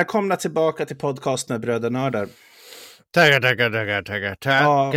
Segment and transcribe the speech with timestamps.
[0.00, 2.28] välkomna tillbaka till podcasten Brödernördar.
[3.10, 4.92] Tackar, tackar, tackar, tackar, tackar.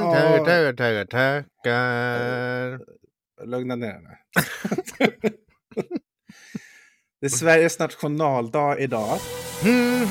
[0.00, 2.80] Tackar, tackar, tackar, tackar.
[3.46, 4.18] Lugna ner dig.
[7.20, 9.18] det är Sveriges nationaldag idag.
[9.62, 10.06] Du,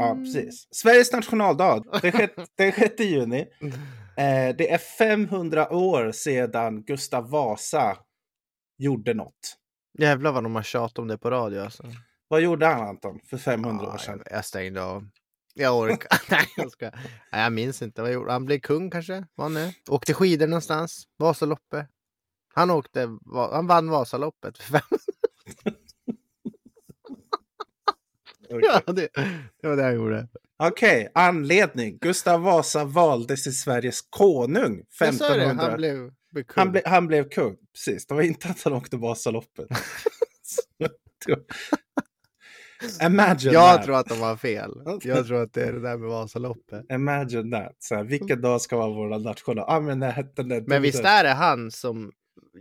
[0.00, 0.68] ja, precis.
[0.70, 3.40] Sveriges nationaldag, den 6, den 6 juni.
[4.16, 7.96] Eh, det är 500 år sedan Gustav Vasa
[8.78, 9.56] gjorde något.
[9.98, 11.84] Jävlar vad de har tjatat om det på radio alltså.
[12.28, 14.22] Vad gjorde han Anton för 500 år Ja, sedan?
[14.26, 15.08] jag, jag stängde av.
[15.54, 16.20] Jag orkar.
[16.30, 16.90] Nej, jag ska.
[17.32, 18.02] Nej, jag minns inte.
[18.02, 18.44] Vad gjorde han?
[18.44, 19.26] blev kung kanske?
[19.34, 19.74] Var det?
[19.88, 21.04] Åkte skidor någonstans?
[21.18, 21.86] Vasaloppet?
[22.54, 23.08] Han åkte,
[23.52, 24.58] han vann Vasaloppet.
[24.58, 24.98] för fem-
[28.48, 29.08] ja, det,
[29.62, 30.28] det var det han gjorde.
[30.62, 31.98] Okej, anledning.
[32.00, 35.64] Gustav Vasa valdes till Sveriges konung Jag sa det, 1500.
[35.64, 36.44] han blev, kung.
[36.54, 38.06] han, ble, han blev kung, precis.
[38.06, 39.68] Det var inte att han åkte Vasaloppet.
[43.02, 43.84] Imagine jag that.
[43.84, 44.70] tror att de var fel.
[45.02, 46.92] Jag tror att det är det där med Vasaloppet.
[46.92, 47.76] Imagine that.
[47.78, 49.64] Så här, vilken dag ska vara vår national?
[49.68, 52.12] Ah, men, det Men visst är det han som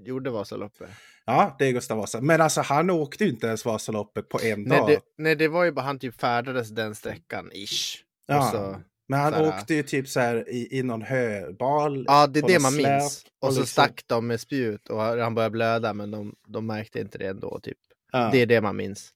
[0.06, 0.90] gjorde Vasaloppet?
[1.30, 2.22] Ja, det är Gustav Vasa.
[2.22, 4.90] Men alltså han åkte ju inte ens Vasaloppet på en Nej dag.
[4.90, 7.98] det, nej, det var ju bara han typ färdades den sträckan, ish.
[8.28, 8.38] Ja.
[8.38, 12.06] Och så, Men han så här- åkte ju typ så här i, i någon höbal.
[12.08, 13.26] ja, det är det man släp minns.
[13.42, 17.00] Och så liksom- stack de med spjut och han började blöda, men de, de märkte
[17.00, 17.60] inte det ändå.
[17.64, 17.78] Typ.
[18.12, 18.30] Ja.
[18.32, 19.14] Det är det man minns.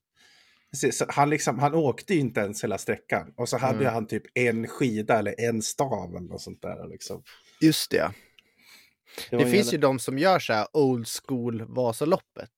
[0.91, 3.33] Så han, liksom, han åkte ju inte ens hela sträckan.
[3.37, 3.93] Och så hade Mm.
[3.93, 6.87] han typ en skida eller en stav eller något sånt där.
[6.87, 7.23] Liksom.
[7.61, 8.11] Just det.
[9.29, 12.49] Det, var finns jävla- ju de som gör så här old school Vasaloppet.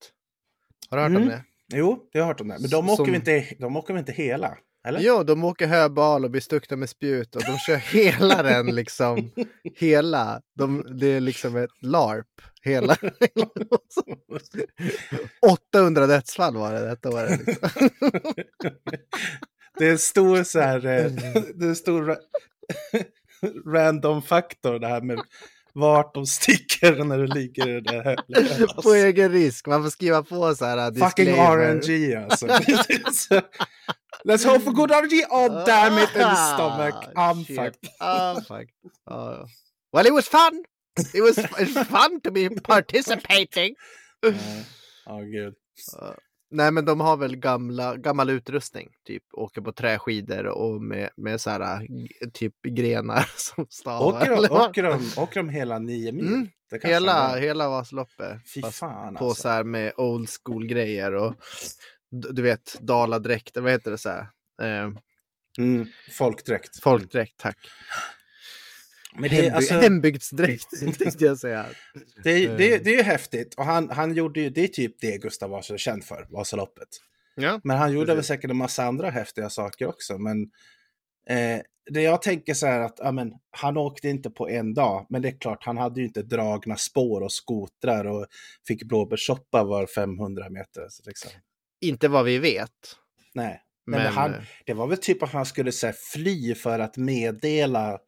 [0.89, 1.27] Har du hört om Mm.
[1.29, 1.43] det?
[1.73, 2.57] Jo, det har jag hört om det.
[2.59, 4.57] Men de åker, Som- väl inte, de åker väl inte hela?
[4.87, 4.99] Eller?
[4.99, 9.31] Jo, de åker höbal och blir stuckna med spjut och de kör hela den liksom.
[9.75, 10.41] Hela.
[10.55, 12.27] De, det är liksom ett LARP.
[12.61, 12.97] Hela.
[15.73, 17.47] 800 dödsfall var det detta året.
[17.47, 17.69] Liksom.
[19.77, 21.11] Det är en stor så här, eh,
[21.55, 22.17] det är en stor ra-
[23.73, 25.19] random faktor det här med
[25.73, 28.75] vart de sticker när du ligger i det där hölet.
[28.83, 29.67] På egen risk.
[29.67, 30.91] Man får skriva på så här.
[30.91, 31.73] Fucking disclaimer.
[31.73, 32.45] RNG alltså.
[34.25, 35.25] Let's hope for good RNG.
[35.29, 36.95] Oh damn it in the stomach.
[37.15, 37.55] I'm Shit.
[37.55, 37.89] fucked.
[37.99, 38.69] Ah, fuck.
[39.05, 39.45] Ah.
[39.93, 40.63] Well, it was fun.
[41.13, 41.35] It was,
[41.87, 43.75] fun to be participating.
[45.05, 45.53] Ja, gud.
[45.99, 46.15] Ah.
[46.53, 48.89] Nej, men de har väl gamla, gammal utrustning.
[49.07, 51.87] Typ åker på träskidor och med, med så här
[52.33, 54.21] typ grenar som stavar.
[54.31, 56.27] Åker de, åker, de, åker de hela nio mil?
[56.27, 56.47] Mm.
[56.83, 58.39] Hela, de- hela Vasaloppet.
[58.53, 59.41] Fy fan på alltså.
[59.41, 61.35] så här med old school grejer och
[62.11, 64.27] du vet daladräkter, vad heter det så här?
[64.61, 64.91] Eh,
[65.57, 65.85] Mm.
[66.11, 66.79] Folkdräkt.
[66.83, 67.57] folkdräkt, tack.
[69.15, 70.69] Men det, Hemby- är alltså, Hembygdsdräkt
[70.99, 71.65] tänkte jag säga.
[72.23, 72.83] det, är- det, är- Eh.
[72.83, 73.53] det är ju häftigt.
[73.55, 76.87] Och han, han gjorde ju, det är typ det Gustav Vasa är känd för, Vasaloppet.
[77.35, 77.59] Ja.
[77.63, 78.17] Men han gjorde Precis.
[78.17, 80.17] väl säkert en massa andra häftiga saker också.
[80.17, 80.41] Men
[81.29, 85.05] eh, det jag tänker så här att ja, men, han åkte inte på en dag.
[85.09, 88.25] Men det är klart, han hade ju inte dragna spår och skotrar och
[88.67, 90.87] fick blåbärssoppa var 500 meter.
[90.89, 91.31] Så liksom.
[91.81, 92.69] Inte vad vi vet.
[93.33, 96.55] Nej, men, Men, han, eh, det var väl typ att han skulle så här, fly
[96.55, 97.99] för att meddela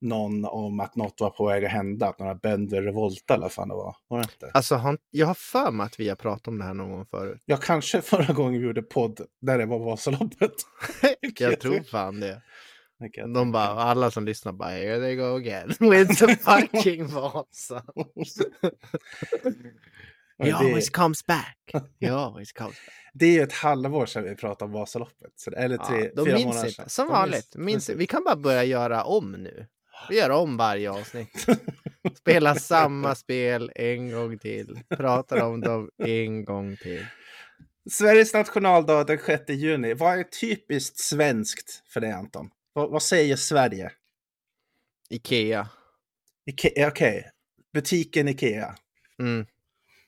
[0.00, 2.08] någon om att något var på väg att hända.
[2.08, 3.96] Att några bönder revoltade eller vad fan det var.
[4.08, 4.50] var det inte?
[4.54, 7.06] alltså, han, jag har för mig att vi har pratat om det här någon gång
[7.06, 7.42] förut.
[7.44, 10.52] Ja, kanske förra gången vi gjorde podd där det var Vasaloppet.
[11.38, 12.42] Jag tror fan det.
[13.12, 17.84] Kan- De bara, alla som lyssnar bara, here they go again with the fucking Vasa.
[20.38, 21.56] He always comes back.
[22.00, 22.94] He always comes back.
[23.14, 25.32] Det är ju ett halvår sedan vi pratade om Vasaloppet.
[25.36, 26.74] Så, eller tre, Ja, de fyra minns månader inte.
[26.76, 26.88] sedan.
[26.88, 27.56] Som De vanligt.
[27.56, 29.66] Minns, vi kan bara börja göra om nu.
[30.08, 31.46] Vi gör om varje avsnitt.
[32.18, 34.80] Spela samma spel en gång till.
[34.88, 37.06] Pratar om dem en gång till.
[37.90, 39.94] Sveriges nationaldag den 6 juni.
[39.94, 42.50] Vad är typiskt svenskt för dig Anton?
[42.72, 43.92] Vad, vad säger Sverige?
[45.10, 45.68] Ikea.
[46.50, 47.30] Ike- Okej,
[47.72, 48.74] butiken Ikea.
[49.18, 49.46] Mm.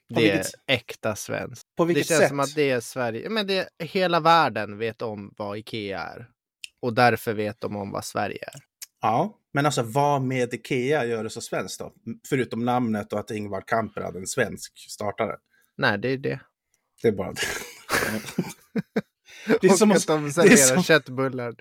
[0.09, 1.67] Det är äkta svenskt.
[1.77, 2.29] På Det vilket känns sätt?
[2.29, 3.29] som att det är Sverige.
[3.31, 6.31] Men det, hela världen vet om vad Ikea är.
[6.81, 8.61] Och därför vet de om vad Sverige är.
[9.07, 11.93] Ja, men alltså vad med Ikea gör det så svenskt då?
[12.29, 15.37] Förutom namnet och att Ingvar Kamprad, en svensk, startade.
[15.77, 16.41] Nej, det är det.
[17.03, 17.41] Det är bara det.
[19.61, 21.55] Det är, och som att de det, är serverar som, köttbullar.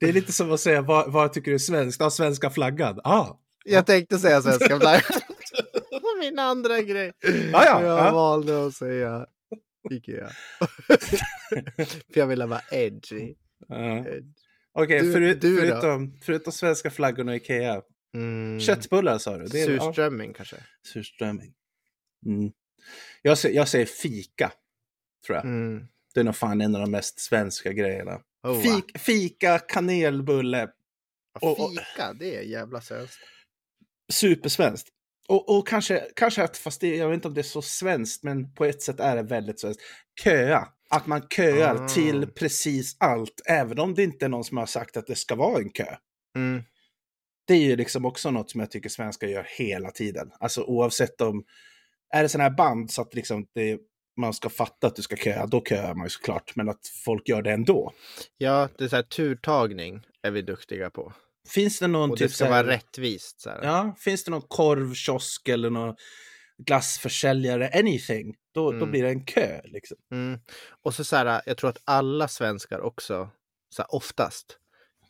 [0.00, 2.00] det är lite som att säga vad, vad tycker du är svenskt?
[2.00, 3.00] Ja, svenska flaggan.
[3.04, 3.26] Ah,
[3.64, 5.20] Jag tänkte säga svenska flaggan.
[6.20, 7.12] Min andra grej.
[7.52, 8.12] Ja, ja, jag ja.
[8.12, 9.26] valde att säga
[9.90, 10.28] Ikea.
[12.12, 13.34] För jag ville vara edgy.
[13.68, 13.98] Ja.
[13.98, 14.45] Edge.
[14.76, 17.82] Okej, Du- förut, förutom, förutom svenska flaggorna och Ikea.
[18.14, 18.60] Mm.
[18.60, 19.44] Köttbullar sa du?
[19.46, 20.56] Det är, ja, Surströmming kanske.
[20.92, 21.54] surströmming.
[22.26, 22.52] Mm.
[23.22, 24.52] Jag, säger, jag säger fika,
[25.26, 25.44] tror jag.
[25.44, 25.86] Mm.
[26.14, 28.20] Det är nog fan en av de mest svenska grejerna.
[28.42, 28.60] Oh, va?
[28.62, 30.68] Fik, fika, kanelbulle,
[31.40, 33.18] och- och- Fika, det är jävla svenskt.
[34.12, 34.88] supersvenskt.
[35.28, 38.22] Och, och kanske, kanske att, fast det, jag vet inte om det är så svenskt,
[38.22, 39.80] men på ett sätt är det väldigt svenskt.
[40.24, 40.68] Köa.
[40.90, 41.88] Att man köar Ah.
[41.88, 45.34] till precis allt, även om det inte är någon som har sagt att det ska
[45.34, 45.96] vara en kö.
[46.36, 46.62] Mm.
[47.46, 50.30] Det är ju liksom också något som jag tycker svenskar gör hela tiden.
[50.40, 51.44] Alltså oavsett om,
[52.14, 53.78] är det sådana här band så att liksom det,
[54.20, 56.56] man ska fatta att du ska köa, då köar man ju såklart.
[56.56, 57.92] Men att folk gör det ändå.
[58.38, 61.12] Ja, det är så här turtagning är vi duktiga på.
[61.48, 63.40] Finns det någon Och det typ ska så här- vara rättvist.
[63.40, 63.60] Så här.
[63.62, 65.94] Ja, finns det någon korvkiosk eller någon
[66.80, 68.90] glassförsäljare, anything, då, då Mm.
[68.90, 69.60] blir det en kö.
[69.64, 69.96] Liksom.
[70.12, 70.40] Mm.
[70.82, 73.30] Och så, så här, jag tror att alla svenskar också,
[73.74, 74.58] så här, oftast,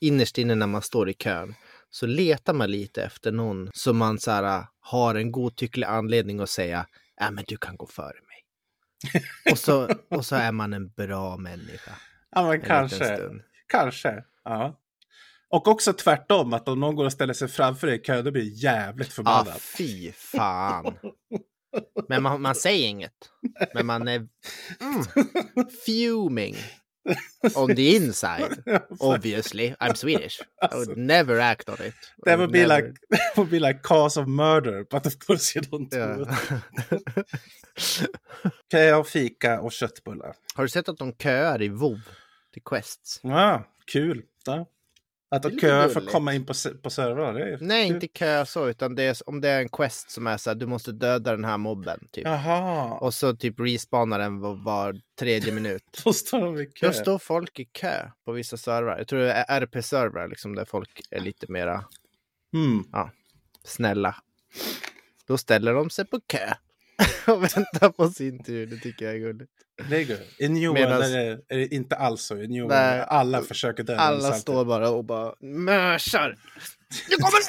[0.01, 1.55] innerst inne när man står i kön,
[1.91, 6.51] så letar man lite efter någon som man så här, har en godtycklig anledning att
[6.51, 6.87] säga,
[7.21, 8.43] ja men du kan gå före mig.
[9.53, 11.93] och, så, och så är man en bra människa.
[12.31, 13.19] Ja, men kanske.
[13.69, 14.25] Kanske.
[14.45, 14.81] Ja.
[15.49, 18.31] Och också tvärtom, att om någon går och ställer sig framför dig i kö, då
[18.31, 19.61] blir jävligt Ah, förbannad.
[19.61, 20.95] fy fan.
[22.09, 23.13] Men man, man säger inget.
[23.75, 24.17] Men man är
[24.81, 25.05] mm,
[25.87, 26.57] fuming
[27.55, 28.63] on the inside.
[29.01, 30.41] Obviously, I'm Swedish.
[30.73, 31.95] I would never act on it.
[32.25, 35.55] That would be never- like that would be like cause of murder, but of course
[35.59, 36.29] you don't do it.
[36.51, 36.61] Ja.
[38.71, 40.35] Kö och fika och köttbullar.
[40.55, 42.01] Har du sett att de köar i WoW
[42.53, 43.21] till quests?
[43.23, 44.23] Ja, kul.
[44.47, 44.67] Ja.
[45.37, 46.91] Att lite köar för att komma in på, på
[47.37, 50.37] är Nej, inte kö så, utan det är, om det är en quest som är
[50.37, 52.09] så här, du måste döda den här mobben.
[52.13, 52.25] Typ.
[52.25, 55.83] Jaha, Och så typ respawnar den var, var tredje minut.
[56.05, 56.87] då står de i kö.
[56.87, 58.99] Då står folk i kö på vissa servrar.
[58.99, 61.85] Jag tror det är RP-servrar, liksom, där folk är lite mera
[62.55, 62.85] Mm.
[63.65, 64.17] snälla.
[65.27, 66.55] Då ställer de sig på kö
[67.27, 68.67] och väntar på sin tur.
[68.67, 69.51] Det tycker jag är gulligt.
[69.91, 70.21] Det är gud.
[70.39, 72.37] I New Medans- är det, är det inte alls så.
[72.37, 72.79] I New Nej.
[72.79, 74.43] är alla försöker döda Alla samtidigt.
[74.43, 76.37] står bara och bara mörsar.
[77.11, 77.41] Nu kommer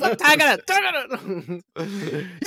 [0.00, 0.16] den!
[0.16, 0.60] Tagga den!
[0.66, 1.62] Tagga den!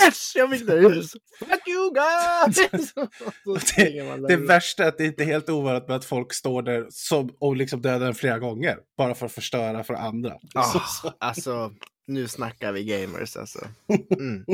[0.06, 0.32] Yes!
[0.36, 0.82] Jag fick det!
[0.82, 1.12] Yes!
[1.40, 2.94] Fuck you guys!
[3.76, 4.48] Det där.
[4.48, 7.56] värsta är att det inte är helt ovanligt med att folk står där som, och
[7.56, 8.78] liksom dödar den flera gånger.
[8.98, 10.34] Bara för att förstöra för andra.
[10.56, 11.14] Ah, Så, så.
[11.20, 11.72] alltså,
[12.08, 13.68] nu snackar vi gamers alltså.
[14.20, 14.46] Mm.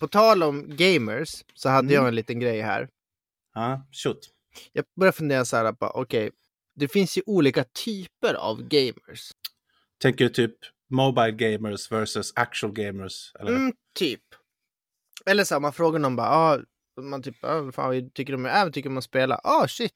[0.00, 1.94] På tal om gamers så hade Mm.
[1.94, 2.88] jag en liten grej här.
[3.54, 4.18] Ja, shoot.
[4.72, 6.30] Jag började fundera så här på, okej,
[6.74, 9.30] det finns ju olika typer av gamers.
[10.02, 10.54] Tänker du typ
[10.90, 13.32] mobile gamers versus actual gamers?
[13.40, 13.50] Eller?
[13.50, 14.20] Mm, typ.
[15.26, 16.58] Eller så här, man frågar någon bara, ah,
[17.00, 19.40] man typ, ah, fan, tycker du om, äh, vad tycker att spela?
[19.44, 19.92] Ah, shit,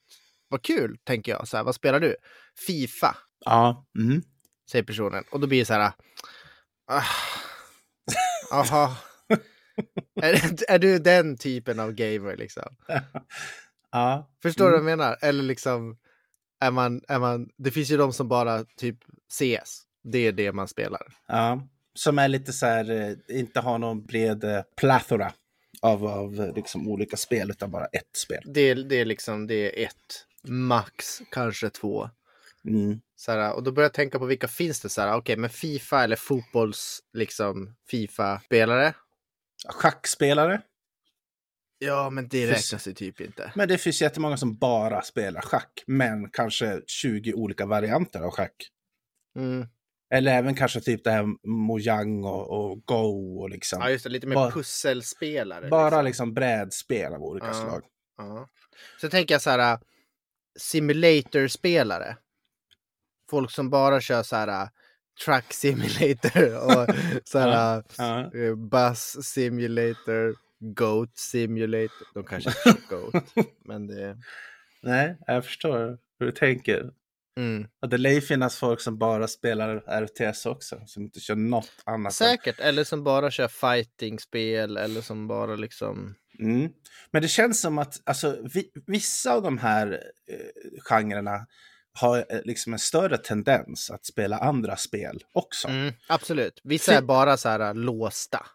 [0.49, 1.49] vad kul, tänker jag.
[1.49, 2.17] Så här, vad spelar du?
[2.67, 3.87] Fifa, Ja.
[3.99, 4.23] Mm.
[4.71, 5.25] säger personen.
[5.31, 5.93] Och då blir det så här,
[6.87, 7.03] ah,
[8.53, 8.97] aha.
[10.25, 12.77] Är, är du den typen av gamer liksom?
[13.93, 14.31] ja.
[14.43, 14.85] Förstår du Mm.
[14.85, 15.19] vad jag menar?
[15.21, 15.97] Eller liksom,
[16.61, 18.99] är man, är man, det finns ju de som bara typ
[19.33, 19.83] CS.
[20.05, 21.03] Det är det man spelar.
[21.29, 21.69] Ja.
[21.95, 25.33] Som är lite så här, eh, inte har någon bred eh, plethora
[25.83, 28.43] av, av eh, liksom olika spel, utan bara ett spel.
[28.47, 32.11] Det, det är liksom, det är ett, max kanske två.
[32.69, 33.01] Mm.
[33.17, 35.51] Så här, och då börjar jag tänka på vilka finns det så här, okej, men
[35.51, 38.95] Fifa eller fotbolls, liksom Fifa-spelare?
[39.69, 40.63] Schackspelare.
[41.79, 43.53] Ja, men det räknas ju typ inte.
[43.55, 48.55] Men det finns jättemånga som bara spelar schack, men kanske 20 olika varianter av schack.
[49.39, 49.67] Mm.
[50.15, 53.79] Eller även kanske typ det här Mojang och, och Go och liksom.
[53.83, 55.69] Ja, just det, lite mer Bara- pusselspelare.
[55.69, 56.05] bara liksom.
[56.05, 57.53] liksom brädspel av olika Ja.
[57.55, 57.83] slag.
[58.17, 58.49] Ja.
[59.01, 59.79] Så tänker jag så här,
[60.59, 62.17] simulator-spelare.
[63.31, 64.69] Folk som bara kör så här uh,
[65.25, 66.95] truck simulator och
[67.25, 68.21] så här uh, Ja.
[68.35, 70.35] eh, bus simulator,
[70.75, 72.07] goat simulator.
[72.15, 73.25] De kanske inte kör goat,
[73.65, 74.17] men det...
[74.83, 76.91] Nej, jag förstår hur du tänker.
[77.39, 77.67] Mm.
[77.83, 81.71] Och det lär ju finnas folk som bara spelar RTS också, som inte kör något
[81.85, 82.11] annat.
[82.11, 86.15] än- Säkert, eller som bara kör fighting-spel eller som bara liksom...
[86.39, 86.71] Mm.
[87.11, 89.93] Men det känns som att alltså, vi, vissa av de här
[90.31, 91.47] eh, genrerna
[91.95, 95.69] har eh, liksom en större tendens att spela andra spel också.
[95.69, 96.61] Mm, absolut.
[96.65, 98.47] Vissa är bara så här uh, låsta.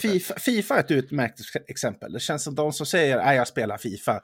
[0.00, 2.12] FIFA, FIFA är ett utmärkt exempel.
[2.12, 4.20] Det känns som de som säger att jag spelar FIFA,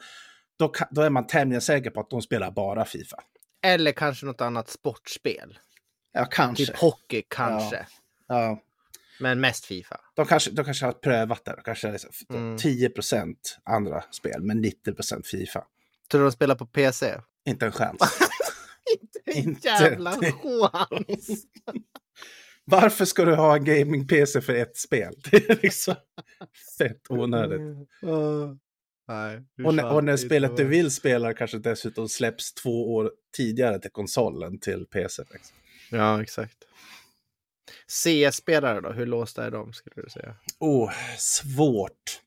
[0.58, 3.16] då, kan, då är man tämligen säker på att de spelar bara FIFA.
[3.62, 5.58] Eller kanske något annat sportspel.
[6.12, 6.66] Ja, kanske.
[6.66, 7.86] Typ hockey kanske.
[8.28, 8.62] Ja.
[9.20, 10.00] Men mest Fifa.
[10.14, 11.54] De kanske, de kanske har prövat det.
[11.56, 12.58] De kanske liksom Mm.
[12.58, 12.90] 10
[13.64, 15.64] andra spel, men 90% Fifa.
[16.10, 17.14] Tror du de spelar på PC?
[17.46, 17.98] Inte en chans.
[19.44, 21.44] Inte en jävla chans!
[22.66, 25.14] Varför ska du ha en gaming-PC för ett spel?
[25.30, 25.94] Det är liksom
[26.78, 27.60] fett onödigt.
[27.60, 28.54] Uh,
[29.08, 33.78] nej, Och, när- och när spelet du vill spela kanske dessutom släpps två år tidigare
[33.78, 35.22] till konsolen till PC.
[35.32, 35.56] Liksom.
[35.90, 36.56] Ja, exakt.
[37.88, 40.36] CS-spelare då, hur låsta är de skulle du säga?
[40.58, 42.20] Oh, svårt.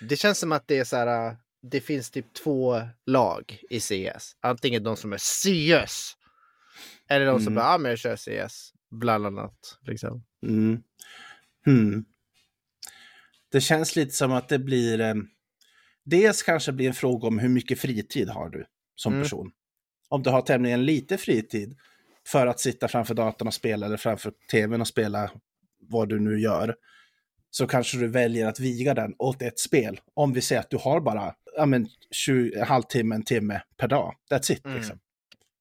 [0.00, 3.80] Det känns som att det är så här, äh, det finns typ två lag i
[3.80, 4.36] CS.
[4.40, 6.15] Antingen de som är CS.
[7.08, 7.54] Eller de som Mm.
[7.54, 8.72] bara, ja men jag kör CS.
[8.90, 9.78] Bland annat.
[9.86, 10.24] Liksom.
[10.46, 10.82] Mm.
[11.64, 12.04] Hmm.
[13.52, 15.00] Det känns lite som att det blir...
[15.00, 15.14] Eh,
[16.04, 19.22] dels kanske blir en fråga om hur mycket fritid har du som Mm.
[19.22, 19.50] person.
[20.08, 21.76] Om du har tämligen lite fritid
[22.26, 25.30] för att sitta framför datorn och spela eller framför tvn och spela
[25.80, 26.76] vad du nu gör.
[27.50, 30.00] Så kanske du väljer att viga den åt ett spel.
[30.14, 33.88] Om vi säger att du har bara ja, men, 20, en halvtimme, en timme per
[33.88, 34.14] dag.
[34.30, 34.64] That's it.
[34.64, 34.76] Mm.
[34.76, 34.98] Liksom.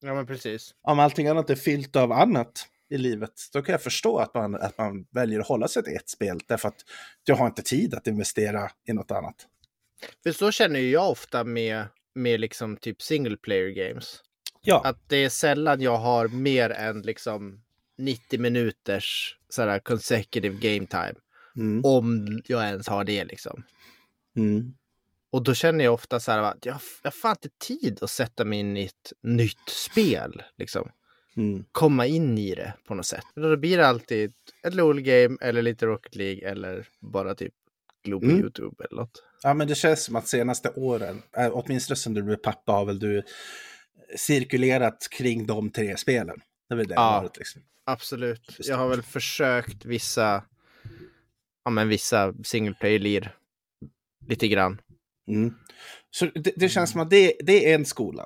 [0.01, 0.75] Ja men precis.
[0.81, 4.55] Om allting annat är fyllt av annat i livet, då kan jag förstå att man,
[4.55, 6.39] att man väljer att hålla sig till ett spel.
[6.47, 6.81] Därför att
[7.23, 9.35] du har inte tid att investera i något annat.
[10.23, 11.85] För så känner jag ofta med,
[12.15, 14.21] med liksom typ single player games.
[14.61, 17.61] Ja, Att det är sällan jag har mer än liksom
[17.97, 21.15] 90 minuters sådär consecutive game time.
[21.57, 23.63] mm, Om jag ens har det liksom.
[24.37, 24.73] mm,
[25.35, 28.45] Och då känner jag ofta så här att jag, jag har inte tid att sätta
[28.45, 30.43] mig in i ett nytt spel.
[30.57, 30.89] Liksom.
[31.37, 31.65] mm.
[31.71, 33.25] Komma in i det på något sätt.
[33.35, 37.53] Då blir det alltid ett LOL-game eller lite Rocket League eller bara typ
[38.03, 38.39] glo på Mm.
[38.39, 39.23] YouTube eller något.
[39.43, 42.85] Ja, men det känns som att senaste åren, äh, åtminstone sen du blev pappa, har
[42.85, 43.23] väl du
[44.17, 46.41] cirkulerat kring de tre spelen.
[46.69, 47.21] Det är väl det Ja.
[47.21, 47.61] varit liksom.
[47.85, 48.57] Absolut.
[48.59, 50.43] Jag har väl försökt vissa,
[51.65, 53.35] ja men vissa single player-lir.
[54.27, 54.81] Lite grann.
[55.27, 55.53] Mm.
[56.11, 58.25] Så det, det känns som att det, det är en skola.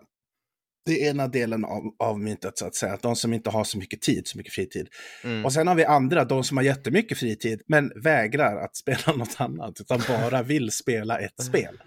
[0.86, 2.94] Det är ena delen av, av myntet så att säga.
[2.94, 4.88] Att de som inte har så mycket tid, så mycket fritid.
[5.24, 5.46] Mm.
[5.46, 9.36] Och sen har vi andra, de som har jättemycket fritid, men vägrar att spela något
[9.38, 11.82] annat, utan bara vill spela ett spel.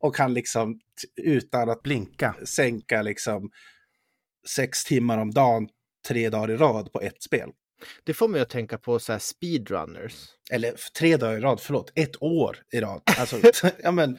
[0.00, 0.80] Och kan liksom,
[1.22, 3.50] utan att blinka, sänka liksom
[4.56, 5.68] sex timmar om dagen,
[6.08, 7.50] tre dagar i rad på ett spel.
[8.04, 10.12] Det får mig att tänka på så här speedrunners.
[10.50, 13.02] Eller f- tre dagar i rad, förlåt, ett år i rad.
[13.18, 13.36] Alltså,
[13.82, 14.18] ja men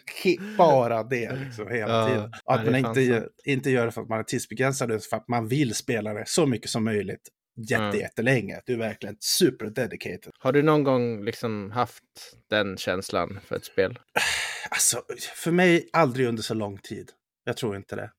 [0.57, 2.31] bara det liksom hela Ja, tiden.
[2.45, 3.31] Och att man inte, sant.
[3.45, 6.23] inte gör det för att man är tidsbegränsad, utan för att man vill spela det
[6.27, 7.29] så mycket som möjligt
[7.75, 7.95] Mm.
[7.99, 8.61] jättelänge.
[8.65, 10.31] Du är verkligen super dedicated.
[10.39, 12.03] Har du någon gång liksom haft
[12.49, 13.99] den känslan för ett spel?
[14.69, 15.01] Alltså,
[15.35, 17.11] för mig aldrig under så lång tid.
[17.43, 18.11] Jag tror inte det.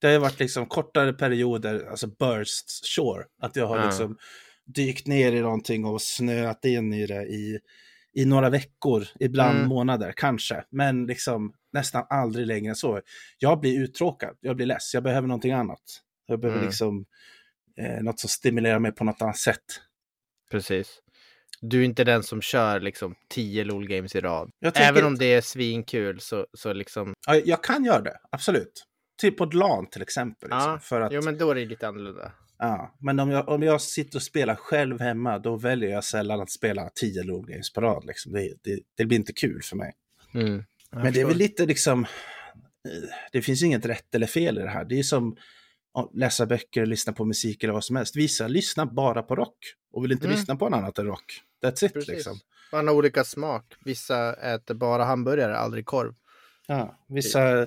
[0.00, 3.24] Det har ju varit liksom kortare perioder, alltså bursts, sure.
[3.42, 3.84] Att jag har Ja.
[3.86, 4.16] liksom
[4.74, 7.58] dykt ner i någonting och snöat in i det i,
[8.12, 9.68] i några veckor, ibland Mm.
[9.68, 10.64] månader, kanske.
[10.70, 13.00] Men liksom nästan aldrig längre än så.
[13.38, 15.82] Jag blir uttråkad, jag blir less, jag behöver någonting annat.
[16.26, 16.66] Jag behöver Mm.
[16.68, 17.06] liksom
[17.76, 19.64] eh, något som stimulerar mig på något annat sätt.
[20.50, 21.00] Precis.
[21.60, 24.50] Du är inte den som kör liksom 10 LOL-games i rad.
[24.74, 27.14] Även om det är svinkul så, så liksom...
[27.26, 28.84] Ja, jag kan göra det, absolut.
[29.20, 30.48] Typ på LAN till exempel.
[30.50, 31.12] Liksom, Ja, för att...
[31.12, 32.32] Jo, men då är det lite annorlunda.
[32.58, 36.40] Ja, men om jag, om jag sitter och spelar själv hemma, då väljer jag sällan
[36.40, 38.04] att spela 10 LOL games på rad.
[38.04, 38.32] Liksom.
[38.32, 39.94] Det, det, det blir inte kul för mig.
[40.34, 40.64] Mm.
[40.90, 44.68] Men det är väl lite liksom, eh, det finns inget rätt eller fel i det
[44.68, 44.84] här.
[44.84, 45.36] Det är som
[45.94, 48.16] att läsa böcker, lyssna på musik eller vad som helst.
[48.16, 49.58] Vissa lyssnar bara på rock
[49.92, 50.38] och vill inte Mm.
[50.38, 51.42] lyssna på något annat än rock.
[51.64, 52.08] That's it Precis.
[52.08, 52.38] liksom.
[52.72, 53.74] Man har olika smak.
[53.84, 56.14] Vissa äter bara hamburgare, aldrig korv.
[56.66, 57.66] Ja, vissa,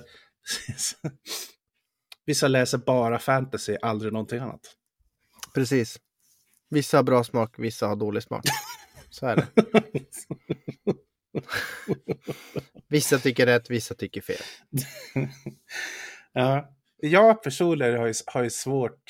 [2.26, 4.60] vissa läser bara fantasy, aldrig någonting annat.
[5.54, 6.00] Precis.
[6.70, 8.44] Vissa har bra smak, vissa har dålig smak.
[9.10, 9.46] Så är det.
[12.88, 14.42] Vissa tycker rätt, vissa tycker fel.
[16.34, 19.02] Ja, jag personligen har ju, har ju svårt,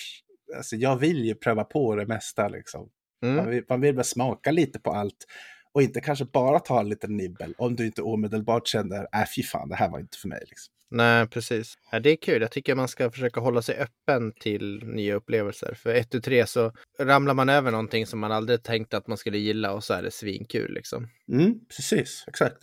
[0.57, 2.89] alltså jag vill ju pröva på det mesta liksom.
[3.23, 3.51] Man Mm.
[3.51, 5.27] vill, man vill bara smaka lite på allt
[5.73, 9.43] och inte kanske bara ta en liten nibbel om du inte omedelbart känner, äh fy
[9.43, 10.45] fan, det här var inte för mig.
[10.49, 10.75] Liksom.
[10.93, 11.75] Nej, precis.
[11.93, 12.43] Ja, det är kul.
[12.43, 15.75] Jag tycker man ska försöka hålla sig öppen till nya upplevelser.
[15.75, 19.17] För ett, tu, tre så ramlar man över någonting som man aldrig tänkte att man
[19.19, 21.09] skulle gilla och så är det svinkul liksom.
[21.33, 22.57] Mm, precis, exakt.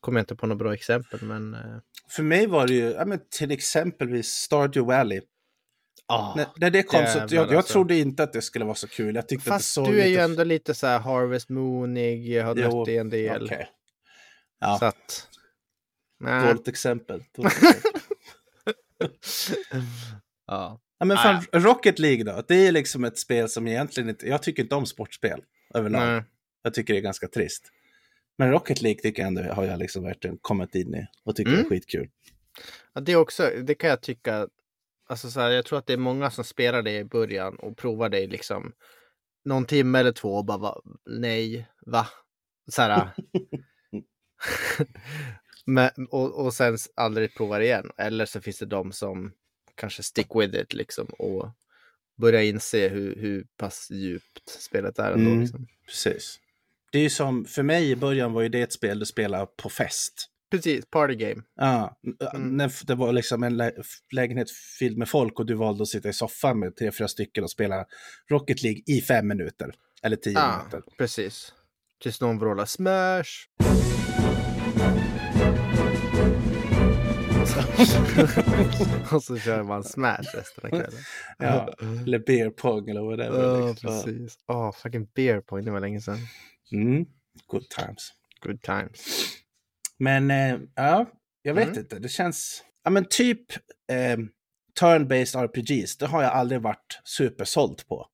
[0.00, 1.54] Kommer inte på något bra exempel, men...
[1.54, 1.60] eh,
[2.10, 5.20] För mig var det ju, ja, men till exempelvis Stardew Valley.
[6.06, 7.72] ah, när, när det kom så, jag, jag alltså.
[7.72, 9.14] trodde inte att det skulle vara så kul.
[9.14, 12.28] Jag tyckte att det Fast du är ju lite- ändå lite så här Harvest Moonig,
[12.28, 13.42] jag har Jo, nött det en del.
[13.44, 13.68] Okej.
[14.60, 15.28] Ja, Så att...
[16.20, 16.46] Nej.
[16.46, 17.24] dåligt exempel.
[17.36, 18.00] Dåligt exempel.
[20.46, 20.80] Ja.
[20.98, 22.42] Ja, men Ah, fan, Rocket League då?
[22.48, 24.28] Det är liksom ett spel som egentligen inte...
[24.28, 25.44] Jag tycker inte om sportspel
[25.74, 26.06] överlag.
[26.06, 26.22] Nej.
[26.62, 27.72] Jag tycker det är ganska trist.
[28.38, 31.50] Men Rocket League tycker jag ändå har jag liksom verkligen kommit in i och tycker
[31.52, 31.62] Mm.
[31.62, 32.08] det är skitkul.
[32.92, 34.48] Ja, det också, det kan jag tycka.
[35.08, 37.76] Alltså så här, jag tror att det är många som spelar det i början och
[37.76, 38.72] provar det i liksom
[39.44, 42.06] någon timme eller två och bara va, nej, va?
[42.70, 43.10] Så här.
[45.70, 47.90] Men, och, och sen aldrig provar igen.
[47.98, 49.32] Eller så finns det de som
[49.74, 51.50] kanske stick with it liksom och
[52.16, 55.30] börjar inse hur, hur pass djupt spelet är ändå.
[55.30, 55.40] Mm.
[55.40, 55.66] Liksom.
[55.86, 56.38] Precis.
[56.92, 59.46] Det är ju som, för mig i början var ju det ett spel du spelar
[59.46, 60.30] på fest.
[60.50, 61.42] Precis, party game.
[61.56, 62.00] Ja,
[62.34, 62.56] Mm.
[62.56, 63.72] när det var liksom en lä
[64.12, 67.44] lägenhet fylld med folk och du valde att sitta i soffan med tre, fyra stycken
[67.44, 67.84] och spela
[68.30, 69.74] Rocket League i fem minuter.
[70.02, 70.82] Eller tio Ja, minuter.
[70.98, 71.52] precis.
[72.02, 73.28] Tills någon vrålar smash.
[79.12, 81.00] och så kör man smash resten av kvällen.
[81.38, 81.74] Ja,
[82.06, 83.42] eller beer pong eller whatever.
[83.60, 83.88] Ja, liksom.
[83.88, 84.38] precis.
[84.46, 86.18] Åh, fucking beer point, det var länge sedan.
[86.72, 87.06] Mm.
[87.46, 88.12] Good times.
[88.40, 89.26] Good times.
[89.98, 91.06] Men eh, ja,
[91.42, 91.78] jag vet Mm.
[91.78, 91.98] inte.
[91.98, 92.64] Det känns...
[92.84, 93.52] Ja, men typ
[93.92, 94.16] eh,
[94.80, 98.06] turn-based RPGs, det har jag aldrig varit supersåld på.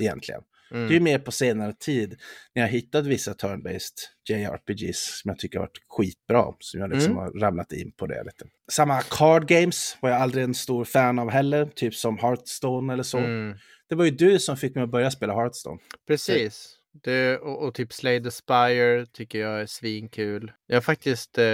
[0.00, 0.42] Egentligen.
[0.70, 0.88] Mm.
[0.88, 2.16] Det är ju mer på senare tid
[2.54, 3.94] när jag hittat vissa turn-based
[4.28, 6.44] JRPGs som jag tycker har varit skitbra.
[6.58, 7.24] Som jag liksom Mm.
[7.24, 8.44] har ramlat in på det lite.
[8.72, 11.66] Samma card games var jag aldrig en stor fan av heller.
[11.74, 13.18] Typ som Hearthstone eller så.
[13.18, 13.56] Mm.
[13.88, 15.78] Det var ju du som fick mig att börja spela Hearthstone.
[16.06, 16.74] Precis.
[17.02, 20.52] Det, och, och typ Slay the Spire tycker jag är svinkul.
[20.66, 21.44] Jag har faktiskt eh,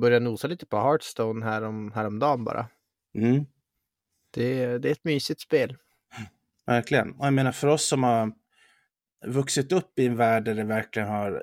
[0.00, 2.66] börjat nosa lite på Hearthstone härom, häromdagen bara.
[3.18, 3.44] Mm.
[4.34, 5.76] Det, det är ett mysigt spel.
[6.68, 7.12] Verkligen.
[7.12, 8.32] Och jag menar för oss som har
[9.26, 11.42] vuxit upp i en värld där det verkligen har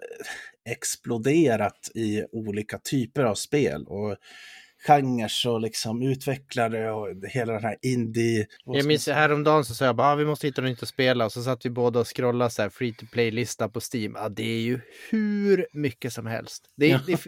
[0.70, 4.16] exploderat i olika typer av spel och
[4.88, 8.48] genrer och liksom utvecklare och hela den här indie...
[8.66, 11.26] Jag minns häromdagen så sa jag bara ah, vi måste hitta något nytt att spela
[11.26, 14.14] och så satt vi båda och scrollade så här free to play-lista på Steam.
[14.16, 16.64] Ja, det är ju hur mycket som helst.
[16.76, 17.00] Det, Ja.
[17.08, 17.20] det,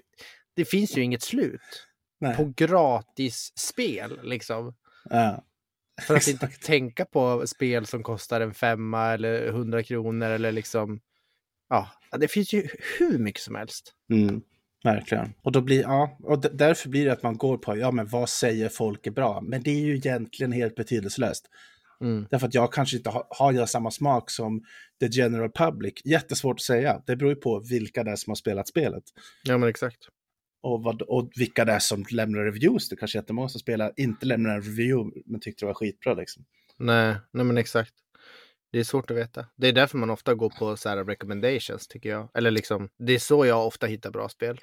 [0.55, 1.87] det finns ju inget slut
[2.19, 2.35] Nej.
[2.35, 4.75] på gratis spel liksom.
[5.09, 5.43] Ja.
[6.01, 10.99] För att inte tänka på spel som kostar en femma eller hundra kronor eller liksom.
[11.69, 12.67] Ja, det finns ju
[12.99, 13.93] hur mycket som helst.
[14.11, 14.41] Mm,
[14.83, 15.33] verkligen.
[15.41, 18.29] Och då blir, ja, och därför blir det att man går på, ja men vad
[18.29, 19.41] säger folk är bra?
[19.41, 21.45] Men det är ju egentligen helt betydelselöst.
[22.01, 22.27] Mm.
[22.29, 24.61] Därför att jag kanske inte har, har jag samma smak som
[24.99, 25.93] the general public.
[26.05, 27.01] Jättesvårt att säga.
[27.05, 29.03] Det beror ju på vilka det är som har spelat spelet.
[29.43, 29.97] Ja, men exakt.
[30.63, 32.89] Och, vad, och vilka det är som lämnar reviews.
[32.89, 36.13] Det kanske är jättemånga som spelar, inte lämnar en review, men tyckte det var skitbra
[36.13, 36.45] liksom.
[36.77, 37.93] Nej, nej men exakt.
[38.71, 39.45] Det är svårt att veta.
[39.55, 42.29] Det är därför man ofta går på så här recommendations tycker jag.
[42.33, 44.59] Eller liksom, det är så jag ofta hittar bra spel.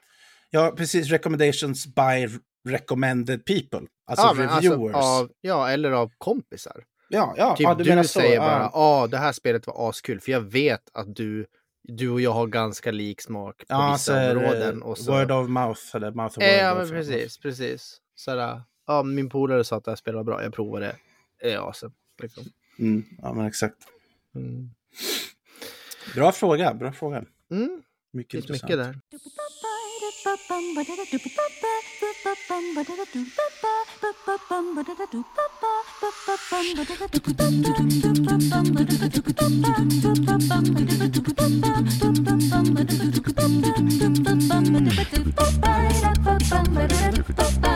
[0.51, 1.11] Ja, precis.
[1.11, 2.29] Recommendations by
[2.69, 3.87] recommended people.
[4.07, 4.95] Alltså men reviewers.
[4.97, 6.85] av, ja, eller av kompisar.
[7.09, 8.21] ja, ja, Typ ja, du, menar så.
[8.21, 8.41] säger Ja.
[8.41, 10.21] bara, ja, det här spelet var askul.
[10.21, 11.47] För jag vet att du,
[11.89, 14.83] du och jag har ganska lik smak på Ja, vissa så det områden.
[14.83, 15.13] Och så...
[15.13, 16.61] Word of mouth eller mouth of Eh, word.
[16.65, 18.01] Ja, men precis, precis.
[18.17, 20.97] Sådär, ja, min polare sa att det här spelet var bra, jag provade det.
[21.41, 21.93] Det är awesome.
[22.23, 22.45] Liksom.
[22.79, 23.77] Mm, ja, men exakt.
[24.35, 24.71] Mm.
[26.15, 27.25] Bra fråga, bra fråga.
[27.51, 28.63] Mm, Mycket intressant.
[28.71, 29.01] mycket där.
[47.35, 47.74] Bye.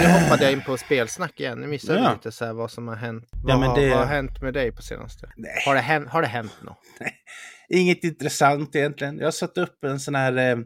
[0.00, 1.60] Nu hoppade jag in på spelsnack igen.
[1.60, 2.12] Nu missade jag Ja.
[2.12, 3.28] lite så här vad som har hänt.
[3.32, 5.30] Ja, Vad, men har, det- vad har hänt med dig på senaste?
[5.36, 5.62] Nej.
[5.66, 6.78] Har det hänt, har det hänt något?
[7.68, 9.18] Inget intressant egentligen.
[9.18, 10.56] Jag har satt upp en sån här eh,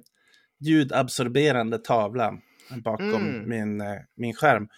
[0.60, 2.32] ljudabsorberande tavla
[2.84, 3.48] bakom Mm.
[3.48, 4.68] min, eh, min skärm.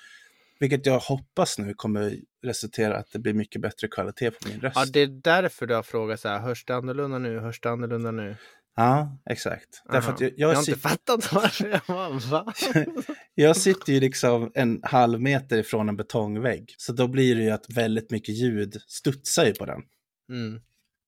[0.61, 4.77] Vilket jag hoppas nu kommer resultera att det blir mycket bättre kvalitet på min röst.
[4.77, 7.39] Ja, det är därför du har frågat så här, hörs det annorlunda nu?
[7.39, 8.37] Hörs det annorlunda nu?
[8.77, 9.83] Ja, exakt.
[9.85, 10.15] Därför Aha.
[10.15, 11.69] att jag, jag jag, har inte sit, fattat varför.
[11.69, 12.53] Jag bara, va?
[13.35, 16.75] jag sitter ju liksom en halv meter ifrån en betongvägg.
[16.79, 19.83] Så då blir det ju att väldigt mycket ljud studsar ju på den.
[20.29, 20.61] Mm.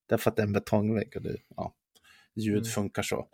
[0.08, 1.74] Därför att det är en betongvägg och det, ja,
[2.36, 2.64] ljud Mm.
[2.64, 3.28] funkar så.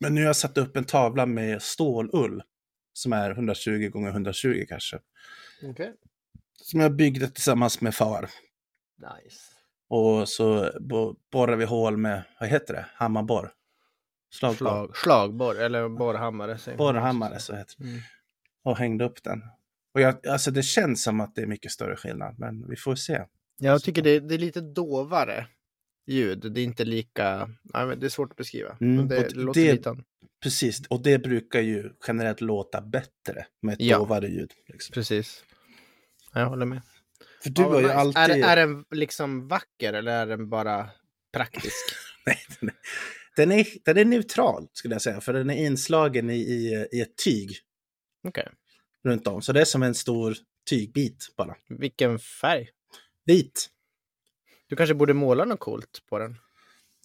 [0.00, 2.42] Men nu har jag satt upp en tavla med stålull
[2.92, 4.98] som är 120 gånger 120 kanske.
[5.62, 5.94] Okej.
[6.62, 8.22] Som jag byggde tillsammans med far.
[8.98, 9.40] Nice.
[9.88, 13.52] Och så bo- borrar vi hål med, vad heter det, hammarborr?
[14.34, 14.56] Slagborr.
[14.56, 16.58] Slag, slagborr, eller borrhammare.
[16.76, 17.84] Borrhammare så heter det.
[17.84, 18.00] Mm.
[18.64, 19.42] Och hängde upp den.
[19.94, 22.94] Och jag, alltså det känns som att det är mycket större skillnad, men vi får
[22.94, 23.24] se.
[23.58, 25.46] Jag tycker det, det är lite dovare
[26.06, 26.52] ljud.
[26.52, 27.50] Det är inte lika...
[27.62, 28.76] Nej, men det är svårt att beskriva.
[28.80, 29.96] Mm, Men det, låter det- lite...
[30.42, 33.98] Precis, och det brukar ju generellt låta bättre med ett Ja.
[33.98, 34.52] dovare ljud.
[34.66, 34.92] Liksom.
[34.94, 35.44] Precis.
[36.32, 36.82] Jag håller med.
[37.42, 37.94] För du Ja, var ju nice.
[37.98, 38.44] alltid...
[38.44, 40.90] är, är den liksom vacker eller är den bara
[41.32, 41.74] praktisk?
[42.26, 42.74] Nej, den, är,
[43.36, 47.00] den, är, den är neutral skulle jag säga, för den är inslagen i, i, i
[47.00, 47.50] ett tyg
[48.28, 48.48] Okej.
[49.04, 49.42] runt om.
[49.42, 50.36] Så det är som en stor
[50.70, 51.56] tygbit bara.
[51.68, 52.68] Vilken färg?
[53.24, 53.70] Vit.
[54.68, 56.36] Du kanske borde måla något coolt på den?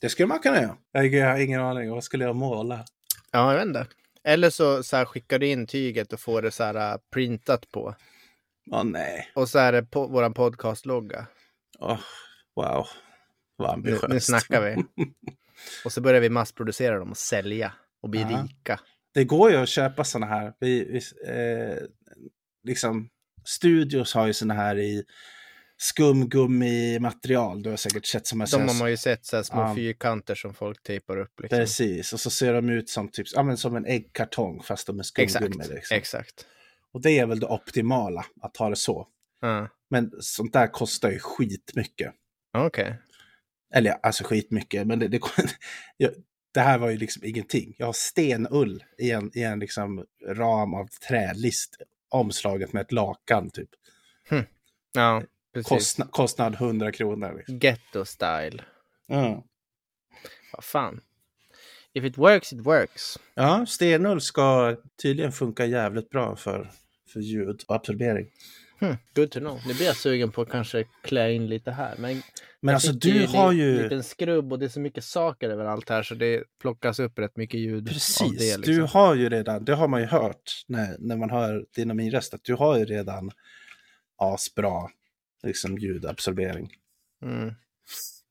[0.02, 0.78] Det skulle man kunna göra.
[0.92, 1.90] Jag jag har ingen aning.
[1.92, 2.86] Vad skulle jag måla?
[3.32, 3.88] Ja, jag vet inte.
[4.24, 7.72] Eller så, så här, skickar du in tyget och får det så här uh, printat
[7.72, 7.96] på.
[8.72, 9.32] Åh nej.
[9.36, 11.28] Och så är det på våran podcastlogga.
[11.80, 12.00] Åh,
[12.56, 12.88] wow.
[13.56, 14.08] Vad Nu, ambitiöst.
[14.10, 14.84] nu snackar vi.
[15.86, 18.28] Och så börjar vi massproducera dem och sälja och bli Ja.
[18.44, 18.80] rika.
[19.14, 20.54] Det går ju att köpa sådana här.
[20.60, 21.78] Vi, vi, eh,
[22.64, 23.10] liksom,
[23.46, 25.04] studios har ju sådana här i
[25.78, 27.64] skumgummi-material.
[27.64, 29.76] Du har säkert sett som De har man ju sett så små Ja.
[29.76, 31.40] fyrkanter som folk tejpar upp.
[31.40, 31.58] Liksom.
[31.60, 35.00] Precis, och så ser de ut som, typ, ja, men som en äggkartong fast de
[35.00, 35.46] är skumgummi.
[35.56, 35.98] Exakt, Liksom.
[35.98, 36.46] exakt.
[36.94, 39.08] Och det är väl det optimala, att ha det så.
[39.42, 39.68] Ja.
[39.90, 42.14] Men sånt där kostar ju skitmycket.
[42.54, 42.96] Okej.
[43.74, 45.20] Eller ja, alltså skitmycket, men det, det,
[46.54, 47.76] det här var ju liksom ingenting.
[47.78, 51.78] Jag har stenull i en, i en liksom ram av trälist
[52.10, 53.70] omslaget med ett lakan typ.
[54.94, 55.70] Ja, precis.
[55.70, 57.34] Kostna, kostnad 100 kronor.
[57.38, 57.60] Liksom.
[57.60, 58.64] Ghetto style.
[59.08, 59.44] Ja.
[60.54, 61.02] Vad fan.
[61.94, 63.20] If it works, it works.
[63.34, 66.72] ja, stenull ska tydligen funka jävligt bra för,
[67.14, 68.28] för ljud och absorbering.
[68.80, 69.60] Hmm, good to know.
[69.68, 71.96] Nu blir jag sugen på att kanske klä in lite här.
[71.98, 72.22] Men,
[72.60, 73.84] Men alltså du har en ju...
[73.84, 77.38] liten skrubb och det är så mycket saker överallt här så det plockas upp rätt
[77.38, 78.66] mycket ljud Precis, det.
[78.66, 79.00] du Liksom.
[79.02, 82.12] har ju redan, det har man ju hört när, när man hör din och min
[82.12, 83.32] röst, att du har ju redan
[84.18, 84.90] asbra
[85.44, 86.70] liksom, ljudabsorbering.
[87.26, 87.54] Mm.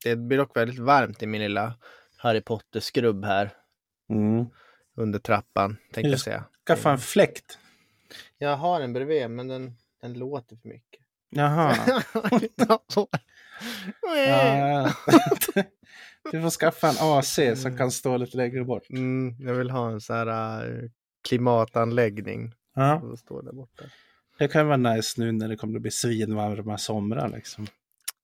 [0.05, 1.75] Det blir dock väldigt varmt i min lilla
[2.16, 3.51] Harry Potter-skrubb här
[4.11, 4.47] Mm.
[4.97, 6.45] under trappan, tänkte jag säga.
[6.66, 7.59] Skaffa en fläkt.
[8.42, 11.00] Jag har en bredvid, men den, den låter för mycket.
[11.31, 11.76] Jaha.
[14.16, 14.92] Ja.
[16.33, 18.90] du får skaffa en AC som kan stå lite längre bort.
[18.90, 20.88] mm, jag vill ha en sån här äh,
[21.28, 22.55] klimatanläggning.
[22.74, 23.85] Ja, som står där borta.
[24.38, 27.66] det kan vara nice nu när det kommer att bli svinvarma somrar liksom.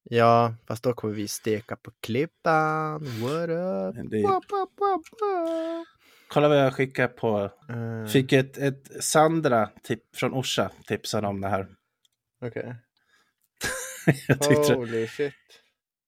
[0.02, 3.04] Ja, fast då kommer vi steka på klippan.
[3.22, 4.10] What up?
[4.10, 5.02] Det, wap, wap, wap.
[6.28, 7.50] Kolla vad jag skickade på.
[7.68, 11.66] Eh, Fick ett, ett Sandra tip, från Orsa tipsade om det här.
[12.44, 12.74] Okej.
[14.40, 15.34] tyckte Holy shit.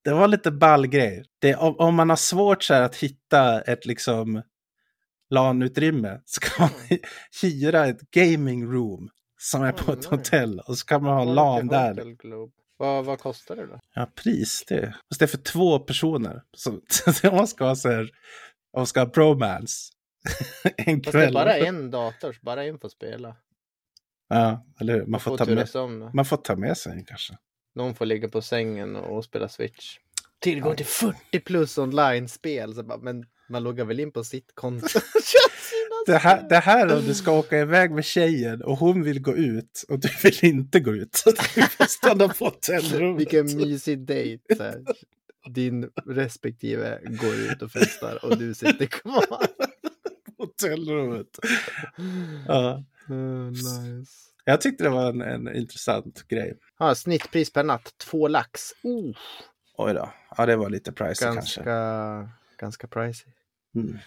[0.04, 1.24] det var lite ball grej.
[1.38, 4.42] Det, om, om man har svårt så här att hitta ett liksom
[5.30, 6.70] LAN-utrymme så kan man
[7.42, 10.08] hyra ett gaming room som är på Oh, ett nice.
[10.14, 12.16] hotell och så kan man ha LAN där.
[12.76, 13.80] Vad, vad kostar det då?
[13.94, 14.94] Ja, pris det.
[15.08, 16.42] Fast det är för två personer.
[16.56, 16.80] Så,
[17.12, 18.00] så man ska ha så här,
[18.72, 19.92] om man ska ha bromance
[20.76, 21.34] en Fast det är kväll.
[21.34, 23.36] bara en dator, så bara en får spela.
[24.28, 25.06] Ja, eller hur?
[25.06, 27.34] Man får, får ta med, om man får ta med sig en kanske.
[27.74, 29.96] Någon får ligga på sängen och, och spela Switch.
[30.40, 32.74] Tillgång till 40 plus online-spel.
[32.74, 34.86] Så bara, men man loggar väl in på sitt konto.
[36.06, 39.36] Det här, det här om du ska åka iväg med tjejen och hon vill gå
[39.36, 41.14] ut och du vill inte gå ut.
[41.16, 43.20] Så du får stanna på hotellrummet.
[43.20, 44.54] Vilken mysig dejt.
[45.54, 49.46] Din respektive går ut och festar och du sitter kvar.
[50.62, 51.38] Hotellrummet.
[52.48, 52.84] Ja.
[53.08, 54.12] Mm, nice.
[54.44, 56.58] Jag tyckte det var en, en intressant grej.
[56.76, 58.60] Ah, snittpris per natt, två lax.
[58.82, 59.16] Oh,
[59.76, 60.12] Oj då.
[60.36, 62.32] Ja, det var lite pricey ganska, kanske.
[62.58, 63.32] ganska pricey.
[63.74, 63.98] Mm.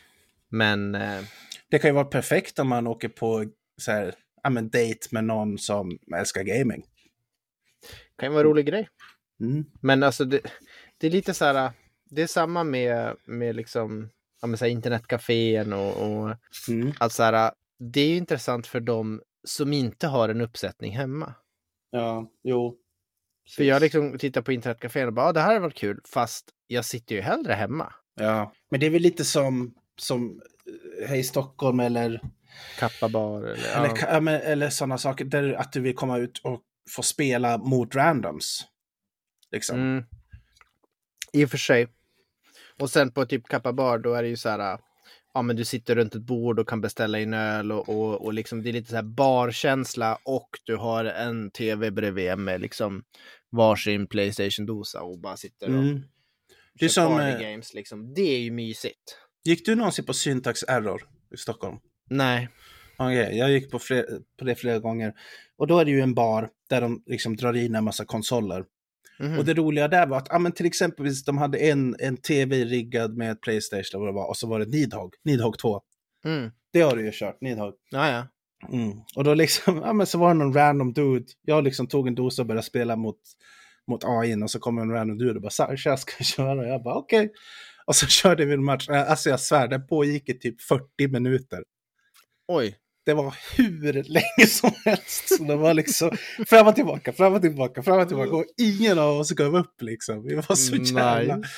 [0.50, 1.22] Men eh,
[1.70, 3.46] Det kan ju vara perfekt om man åker på
[3.78, 4.13] så här,
[4.44, 6.84] ja, men date med någon som älskar gaming.
[8.18, 8.89] kan ju vara en rolig grej.
[9.39, 9.66] Mm.
[9.82, 10.42] Men alltså det,
[10.98, 11.72] det är lite så här.
[12.10, 14.10] Det är samma med, med liksom
[14.44, 16.36] ja, men så här internetcafén och, och
[16.70, 16.94] Mm.
[17.00, 21.34] att så här, det är ju intressant för dem som inte har en uppsättning hemma.
[21.92, 22.78] Ja, jo.
[23.56, 26.50] För jag liksom tittar på internetcafén och bara, ah, det här har varit kul, fast
[26.68, 27.94] jag sitter ju hellre hemma.
[28.16, 30.42] Ja, men det är väl lite som, som
[31.02, 32.22] eh, Hej Stockholm eller,
[32.80, 34.20] Kappa bar eller, eller, ja.
[34.20, 35.26] men- eller sådana saker.
[35.26, 38.66] Där att du vill komma ut och få spela mot randoms.
[39.52, 39.80] Liksom.
[39.80, 40.04] Mm.
[41.34, 41.88] I och för sig.
[42.80, 44.80] Och sen på typ Kappa bar, då är det ju så här,
[45.34, 48.34] ja men du sitter runt ett bord och kan beställa in öl och, och, och
[48.34, 53.04] liksom det är lite så här barkänsla och du har en tv bredvid med liksom
[53.52, 56.02] varsin Playstation-dosa och bara sitter och Mm.
[56.80, 58.14] Kör som, eh, games liksom.
[58.14, 59.18] Det är ju mysigt.
[59.44, 61.78] Gick du någonsin på Syntax Error i Stockholm?
[62.10, 62.50] Nej.
[62.98, 63.80] Okej, jag gick på,
[64.40, 65.14] på det flera gånger.
[65.58, 68.66] Och då är det ju en bar där de liksom drar in en massa konsoler.
[69.19, 69.39] Mhm.
[69.39, 72.65] Och det roliga där var att, ja men till exempel de hade en, en tv
[72.65, 75.82] riggad med ett Playstation vad det var, och så var det Nidhogg, Nidhogg 2.
[76.26, 76.52] Mm.
[76.73, 77.73] Det har du ju kört, Nidhogg.
[77.89, 78.28] Ja, ja.
[78.78, 78.91] Mm.
[79.15, 81.26] Och då liksom, ja men så var det någon random dude.
[81.41, 83.19] Jag liksom tog en dosa och började spela mot,
[83.88, 86.62] mot AI och så kom en random dude och bara Sasha ska jag köra?
[86.62, 87.26] Och jag bara okej.
[87.26, 87.36] Okay.
[87.86, 88.89] Och så körde vi en match.
[88.89, 91.63] Alltså jag svär, den pågick i typ 40 minuter.
[92.47, 92.78] Oj.
[93.06, 95.38] Det var hur länge som helst.
[95.38, 96.12] Så det var liksom
[96.48, 98.36] fram och tillbaka, fram och tillbaka, fram och tillbaka.
[98.36, 100.24] Och ingen av oss gav upp liksom.
[100.24, 101.36] Vi var så jävla...
[101.36, 101.50] Nice.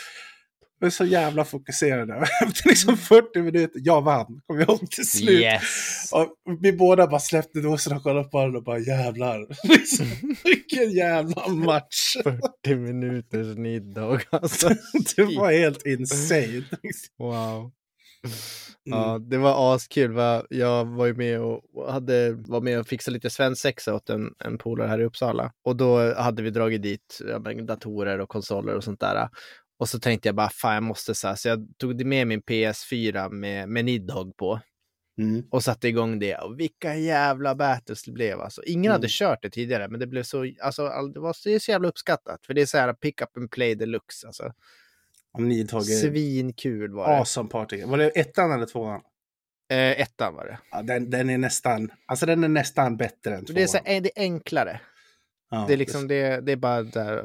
[0.80, 2.14] Vi var så jävla fokuserade.
[2.48, 4.42] Efter liksom 40 minuter, jag vann.
[4.48, 5.40] Kom jag ihåg till slut.
[5.40, 6.10] Yes.
[6.12, 6.28] Och
[6.62, 9.48] vi båda bara släppte dosen och kollade på varandra och bara jävlar.
[9.70, 10.06] Liksom,
[10.44, 12.16] vilken jävla match.
[12.24, 14.70] 40 minuters middag alltså.
[15.16, 16.64] det var helt insane.
[17.18, 17.72] Wow.
[18.86, 19.00] Mm.
[19.00, 20.16] Ja, det var askul.
[20.50, 24.58] Jag var ju med och hade, var med och fixade lite svensexa åt en, en
[24.58, 25.52] polare här i Uppsala.
[25.64, 29.30] Och då hade vi dragit dit ja, datorer och konsoler och sånt där.
[29.80, 31.36] Och så tänkte jag bara, fan jag måste så här.
[31.36, 34.60] Så jag tog med min PS4 med, med Nidhogg på.
[35.18, 35.44] Mm.
[35.52, 36.36] Och satte igång det.
[36.36, 38.64] Och vilka jävla battles det blev alltså.
[38.64, 38.92] Ingen mm.
[38.92, 41.72] hade kört det tidigare, men det blev så, alltså det var så, det är så
[41.72, 42.46] jävla uppskattat.
[42.46, 44.54] För det är så här pick up and play deluxe alltså.
[45.40, 47.18] Nidhogg Svinkul var det.
[47.18, 47.84] Awesome party.
[47.86, 49.02] Var det ettan eller tvåan?
[49.72, 50.58] Eh, ettan var det.
[50.72, 53.56] Ja, den, den är nästan, alltså den är nästan bättre än tvåan.
[53.56, 54.80] Det är, så, det är enklare.
[55.52, 57.24] Ja, det, är liksom, det, det är bara där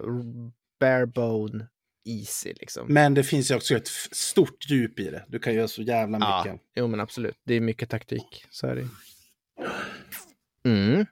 [0.81, 1.67] bare bone
[2.09, 2.87] easy liksom.
[2.89, 5.25] Men det finns ju också ett stort djup i det.
[5.29, 6.53] Du kan göra så jävla mycket.
[6.53, 7.37] Ja, jo men absolut.
[7.45, 8.45] Det är mycket taktik.
[8.51, 8.89] Så är det.
[10.65, 11.07] Mm.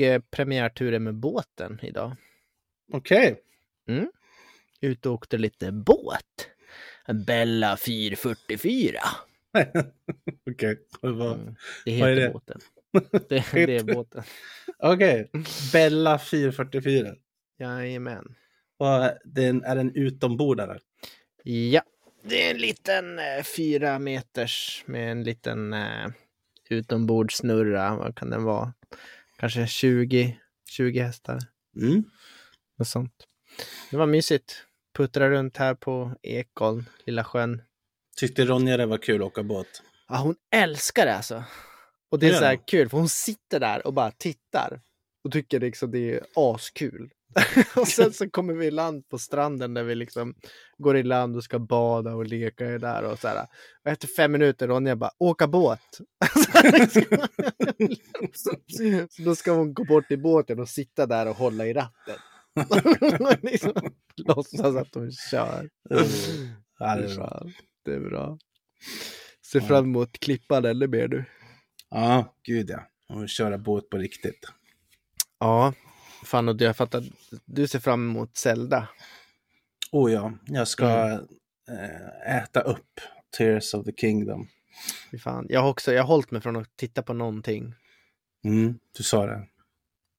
[0.00, 2.16] Tog eh, premiärturen med båten idag.
[2.92, 3.32] Okej.
[3.32, 3.96] Okay.
[3.96, 4.10] Mm.
[4.80, 6.48] Ut och åkte lite båt.
[7.26, 8.98] Bella 444.
[9.52, 9.76] Okej,
[10.50, 10.76] okay.
[11.00, 11.54] vad, mm.
[11.84, 12.30] Det heter vad är det?
[12.30, 12.60] båten.
[13.28, 14.22] Det, det är båten.
[14.78, 15.42] Okej, okay.
[15.72, 17.14] Bella 444.
[17.58, 18.34] Jajamän.
[18.76, 20.78] Och den, är den utombordare?
[21.42, 21.82] Ja,
[22.22, 26.08] det är en liten eh, fyra meters med en liten eh,
[26.70, 27.96] utombordssnurra.
[27.96, 28.72] Vad kan den vara?
[29.40, 30.36] Kanske 20,
[30.70, 31.38] 20 hästar.
[31.76, 32.04] Mm.
[32.78, 33.26] Något sånt.
[33.90, 34.64] Det var mysigt
[34.96, 37.62] puttra runt här på Ekholm, lilla sjön.
[38.16, 39.82] Tyckte Ronja det var kul att åka båt?
[40.08, 41.44] Ja, hon älskar det alltså.
[42.10, 44.80] Och det är så här kul, för hon sitter där och bara tittar
[45.24, 47.10] och tycker liksom det är askul.
[47.76, 50.34] och sen så kommer vi i land på stranden där vi liksom
[50.78, 53.46] går i land och ska bada och leka där och så här.
[53.84, 56.00] Och efter fem minuter Ronja bara åka båt.
[58.34, 58.50] så
[59.18, 62.16] då ska hon gå bort i båten och sitta där och hålla i ratten.
[63.42, 63.72] liksom,
[64.16, 65.68] låtsas att de kör.
[65.90, 66.04] Mm.
[66.78, 67.46] Ja, det är bra.
[67.84, 68.38] Det är bra.
[69.52, 71.24] Ser fram emot klippan ännu mer nu.
[71.90, 72.86] Ja, gud ja.
[73.08, 74.46] Och köra båt på riktigt.
[75.38, 75.72] Ja,
[76.24, 77.04] fan och jag fattar.
[77.44, 78.88] Du ser fram emot Zelda.
[79.92, 81.26] Oh ja, jag ska mm.
[82.26, 83.00] äta upp
[83.38, 84.48] Tears of the Kingdom.
[85.22, 85.46] Fan.
[85.48, 87.74] Jag har också, jag har hållit mig från att titta på någonting.
[88.44, 89.46] Mm, du sa det.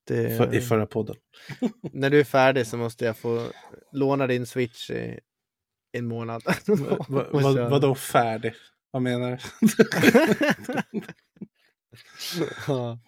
[0.07, 0.37] Det...
[0.37, 1.15] För, I förra podden.
[1.91, 3.47] När du är färdig så måste jag få
[3.91, 5.19] låna din switch i
[5.91, 6.43] en månad.
[6.67, 8.53] va, va, va, vadå färdig?
[8.91, 9.37] Vad menar du?
[12.67, 12.99] ja.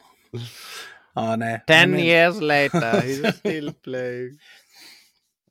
[1.13, 1.63] Ja, nej.
[1.67, 1.99] Ten men...
[1.99, 4.39] years later, he's still playing.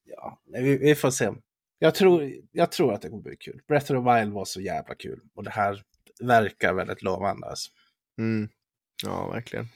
[0.04, 1.30] Ja, vi, vi, får se.
[1.78, 3.60] Jag tror, jag tror att det kommer bli kul.
[3.68, 5.20] Breath of the Wild var så jävla kul.
[5.34, 5.82] Och det här
[6.20, 7.46] verkar väldigt lovande.
[7.46, 7.70] Alltså.
[8.18, 8.48] Mm.
[9.04, 9.68] Ja, verkligen.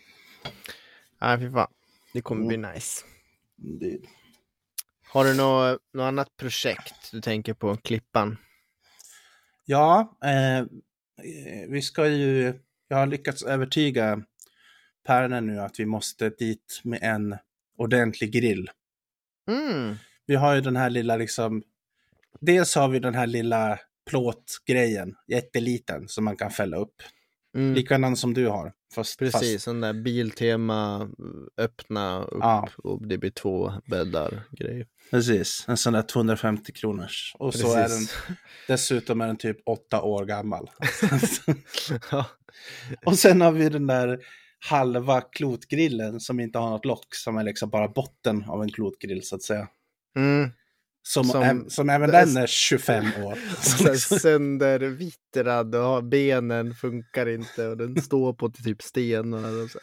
[1.21, 1.73] Nej, fy fan.
[2.13, 2.49] Det kommer mm.
[2.49, 3.05] bli nice.
[3.57, 3.99] Det...
[5.09, 8.37] Har du något, något annat projekt du tänker på, Klippan?
[9.65, 10.67] Ja, eh,
[11.69, 12.55] vi ska ju...
[12.89, 14.23] Jag har lyckats övertyga
[15.07, 17.37] Perner nu att vi måste dit med en
[17.79, 18.71] ordentlig grill.
[19.51, 19.95] Mm.
[20.27, 21.63] Vi har ju den här lilla liksom...
[22.41, 23.79] Dels har vi den här lilla
[24.11, 27.03] plåtgrejen, jätteliten, som man kan fälla upp.
[27.57, 27.75] Mm.
[27.75, 28.73] Likadan som du har.
[28.95, 29.65] Fast, Precis, fast...
[29.65, 31.11] sån där Biltema,
[31.57, 32.69] öppna upp ja.
[32.77, 34.87] och det blir två bäddar grej.
[35.11, 37.35] Precis, en sån där 250 kronors.
[37.39, 37.67] Och Precis.
[37.67, 38.07] så är den,
[38.69, 40.71] dessutom är den typ åtta år gammal.
[42.11, 42.27] ja.
[43.05, 44.21] Och sen har vi den där
[44.65, 49.27] halva klotgrillen som inte har något lock, som är liksom bara botten av en klotgrill
[49.27, 49.69] så att säga.
[50.17, 50.51] Mm.
[51.09, 53.39] Som, som, äm, som även den är 25 år.
[54.19, 59.63] Söndervittrad och benen funkar inte och den står på typ stenar.
[59.63, 59.79] Och så.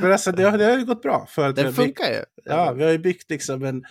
[0.00, 1.26] Men alltså det har, det har ju gått bra.
[1.30, 2.22] För att den funkar ju.
[2.44, 3.84] Ja, vi har ju byggt liksom en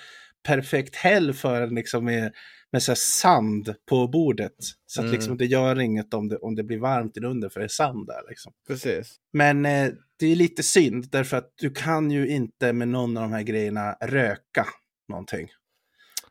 [0.43, 2.33] perfekt häll för den liksom med
[2.71, 4.55] med så sand på bordet.
[4.85, 5.15] Så att Mm.
[5.15, 8.07] liksom det gör inget om det, om det blir varmt inunder för det är sand
[8.07, 8.21] där.
[8.29, 8.53] Liksom.
[8.67, 9.15] Precis.
[9.33, 13.23] Men eh, det är lite synd därför att du kan ju inte med någon av
[13.23, 14.65] de här grejerna röka
[15.09, 15.47] någonting.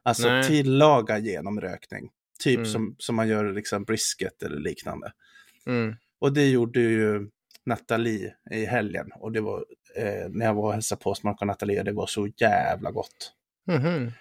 [0.03, 0.49] Alltså Nej.
[0.49, 2.11] tillaga genom rökning.
[2.41, 2.67] Typ Mm.
[2.71, 5.13] som, som man gör liksom brisket eller liknande.
[5.67, 5.95] Mm.
[6.19, 7.29] Och det gjorde ju
[7.67, 9.11] Nathalie i helgen.
[9.15, 9.65] Och det var
[9.97, 12.91] eh, när jag var och hälsade på hos Marco och Nathalie, det var så jävla
[12.91, 13.33] gott.
[13.67, 14.13] Mhm.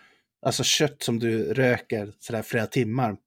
[0.46, 3.18] Alltså kött som du röker sådär flera timmar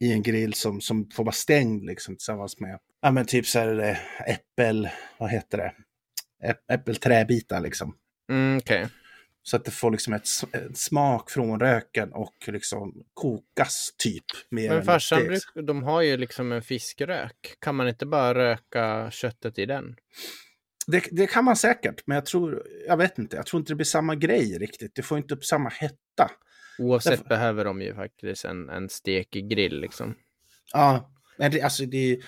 [0.00, 3.58] i en grill som, som får vara stängd liksom tillsammans med, ja men typ så
[3.58, 5.74] här eh, äppel, vad heter det?
[6.48, 7.96] Äpp, äppelträbitar liksom.
[8.30, 8.88] Mm, Okej.
[9.42, 14.24] Så att det får liksom ett, en smak från röken och liksom kokas typ.
[14.50, 17.56] Mer Men farsan, bruk, de har ju liksom en fiskrök.
[17.60, 19.96] Kan man inte bara röka köttet i den?
[20.86, 23.76] Det, det kan man säkert, men jag tror, jag vet inte, jag tror inte det
[23.76, 24.94] blir samma grej riktigt.
[24.94, 26.30] Du får inte upp samma hetta.
[26.78, 30.14] Oavsett Därför- behöver de ju faktiskt en, en stekig grill liksom.
[30.72, 32.20] Ja, men det, alltså det,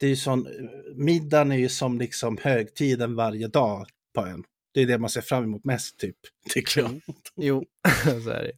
[0.00, 0.46] det är ju sån,
[0.94, 4.44] middagen är ju som liksom högtiden varje dag på en.
[4.74, 6.16] Det är det man ser fram emot mest typ,
[6.50, 7.00] tycker jag.
[7.36, 7.64] Jo,
[8.24, 8.52] så är det.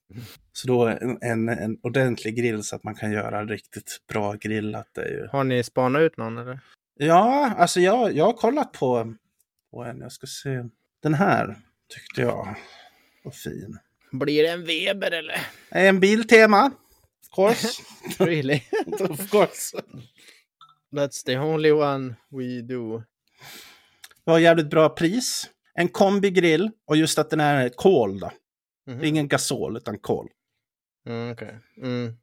[0.53, 4.99] Så då en, en, en ordentlig grill så att man kan göra riktigt bra grillat.
[4.99, 5.27] Är ju...
[5.33, 6.61] Har ni spanat ut någon eller?
[6.99, 9.15] Ja, alltså jag, jag har kollat på,
[9.71, 10.65] på en, jag ska se,
[11.03, 11.57] den här
[11.95, 12.57] tyckte jag
[13.25, 13.79] var fin.
[14.13, 15.47] Blir det en Weber eller?
[15.69, 17.83] En biltema, of course.
[18.25, 18.63] Really?
[19.01, 19.77] of course.
[20.93, 22.99] That's the only one we do.
[24.25, 25.51] Det var jävligt bra pris.
[25.75, 28.33] En kombigrill och just att den är kol då.
[28.87, 30.29] Det är ingen gasol utan kol.
[31.07, 31.59] Mm, okej.
[31.83, 32.17] Mm.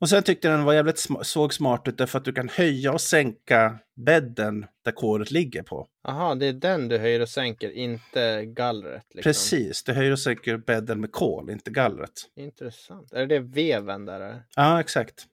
[0.00, 2.48] Och sen tyckte jag den var jävligt sm- såg smart ut därför att du kan
[2.48, 5.86] höja och sänka bädden där kolet ligger på.
[6.08, 9.02] Aha, det är den du höjer och sänker, inte gallret.
[9.14, 9.22] Liksom.
[9.30, 12.10] Precis, du höjer och sänker bädden med kol, inte gallret.
[12.36, 13.12] Intressant.
[13.12, 14.20] Är det veven där?
[14.20, 14.42] eller?
[14.56, 15.24] Ja, exakt.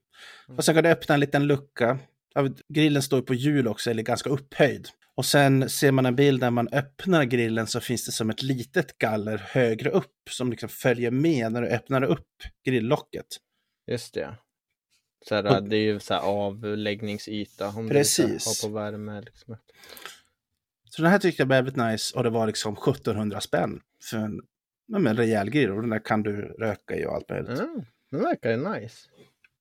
[0.58, 2.00] Och sen kan du öppna en liten lucka.
[2.74, 4.88] Grillen står på hjul också, eller ganska upphöjd.
[5.16, 8.44] Och sen ser man en bild där man öppnar grillen så finns det som ett
[8.44, 12.28] litet galler högre upp som liksom följer med när du öppnar upp
[12.66, 13.26] grilllocket.
[13.92, 14.36] Just det.
[15.28, 17.68] Så här, det är ju så här avläggningsyta.
[17.68, 18.62] Om Precis.
[18.62, 19.22] Du har på värme.
[19.22, 19.58] Liksom.
[20.90, 24.18] Så den här tyckte jag var jävligt nice och det var liksom 1700 spänn för
[24.18, 24.42] en,
[25.08, 27.60] en rejäl grill och den där kan du röka i och allt möjligt.
[27.60, 29.10] Mm, det verkar ju nice.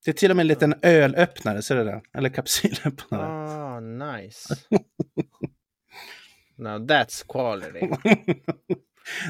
[0.04, 2.02] Det är till och med en liten ölöppnare, ser du det?
[2.14, 3.26] Eller kapsylöppnare.
[3.26, 4.54] Ah, nice.
[6.56, 7.88] Now that's quality.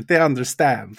[0.08, 0.98] det är understand.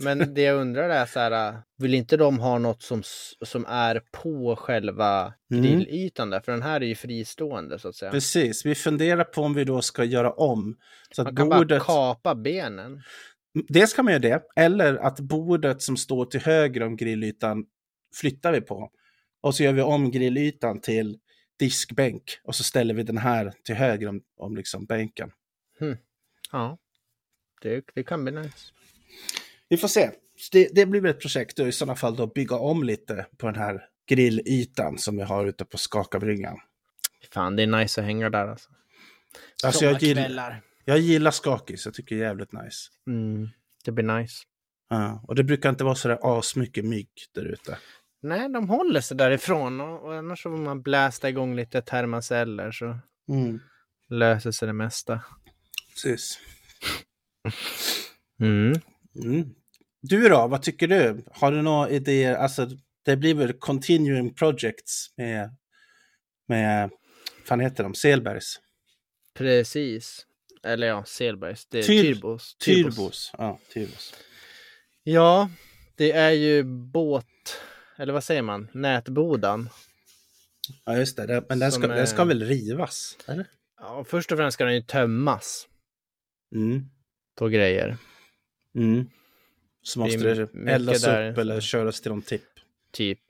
[0.00, 3.02] Men det jag undrar är så här, vill inte de ha något som,
[3.44, 5.62] som är på själva Mm.
[5.62, 6.40] grillytan där?
[6.40, 8.10] För den här är ju fristående så att säga.
[8.10, 10.76] Precis, vi funderar på om vi då ska göra om.
[11.10, 13.02] Så att Man kan bordet, bara kapa benen.
[13.68, 17.64] dels kan man göra det, eller att bordet som står till höger om grillytan
[18.14, 18.90] flyttar vi på.
[19.42, 21.18] Och så gör vi om grillytan till
[21.58, 25.30] diskbänk och så ställer vi den här till höger om, om liksom bänken.
[26.52, 26.78] Ja,
[27.62, 28.70] det, det kan bli nice.
[29.68, 30.10] Vi får se.
[30.52, 33.46] Det, det blir väl ett projekt och i sådana fall då bygga om lite på
[33.46, 36.56] den här grillytan som vi har ute på Skakabryggan.
[37.32, 38.70] Fan, det är nice att hänga där alltså.
[39.64, 42.90] Alltså jag gillar, jag gillar skakis, jag tycker det är jävligt nice.
[43.06, 43.48] Mm,
[43.84, 44.44] det blir nice.
[44.88, 47.78] Ja, och det brukar inte vara sådär asmycket mygg där ute.
[48.22, 52.72] Nej, de håller sig därifrån och, och annars så får man blästa igång lite termaceller
[52.72, 52.98] så
[53.28, 53.60] Mm.
[54.08, 55.20] löser sig det mesta.
[55.94, 56.38] Precis.
[58.40, 58.80] Mm.
[59.16, 59.54] Mm.
[60.02, 61.24] Du då, vad tycker du?
[61.32, 62.34] Har du några idéer?
[62.34, 62.68] Alltså,
[63.04, 65.56] det blir väl continuing projects med,
[66.48, 66.90] med,
[67.44, 68.60] fan heter de, Selbergs?
[69.34, 70.26] Precis.
[70.62, 71.66] Eller ja, Selbergs.
[71.66, 72.56] Det är Tyr- Tyrbos.
[72.56, 73.30] Tyrbos.
[73.38, 74.14] Ja, Tyrbos.
[75.02, 75.50] Ja,
[75.96, 77.26] det är ju båt...
[77.98, 78.68] Eller vad säger man?
[78.72, 79.68] Nätbodan.
[80.84, 81.44] Ja, just det.
[81.48, 83.16] men den ska, den ska är- väl rivas?
[83.28, 83.46] Eller?
[83.80, 85.68] Ja, först och främst ska den ju tömmas
[86.54, 86.82] Mm.
[87.38, 87.96] på grejer.
[88.74, 89.10] Mm.
[89.82, 91.30] Så Det är måste det, mycket eldas där.
[91.32, 92.44] upp eller köras till någon tipp.
[92.92, 93.20] Typ.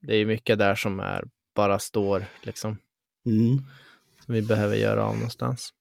[0.00, 1.24] Det är mycket där som är
[1.54, 2.78] bara står liksom.
[3.26, 3.58] Mm.
[4.24, 5.72] Som vi behöver göra av någonstans.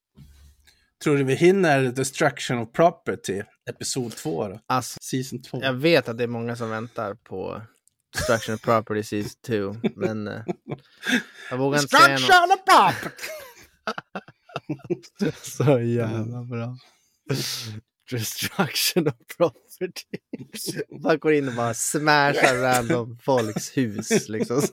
[1.04, 4.60] Tror du vi hinner Destruction of Property, episod 2 då?
[4.68, 5.60] Alltså, Season 2?
[5.64, 7.62] jag vet att det är många som väntar på
[8.18, 9.76] Destruction of Property Season 2.
[9.96, 10.42] Men eh,
[11.50, 12.20] jag vågar inte säga något.
[12.20, 13.28] Destruction of Property!
[15.42, 16.78] Så jävla bra.
[18.12, 20.18] Destruction of property.
[21.04, 24.62] Man går in och bara smashar random folks hus liksom.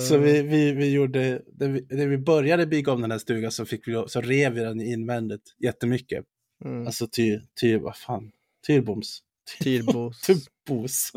[0.00, 3.52] Så vi, vi, vi gjorde, när vi, när vi började bygga om den här stugan
[3.52, 6.24] så, fick vi, så rev vi den invändigt jättemycket.
[6.64, 6.86] Mm.
[6.86, 8.32] Alltså ty, ty vad fan,
[8.66, 10.20] Tyrboms Tyrbos.
[10.66, 11.12] Tubbos.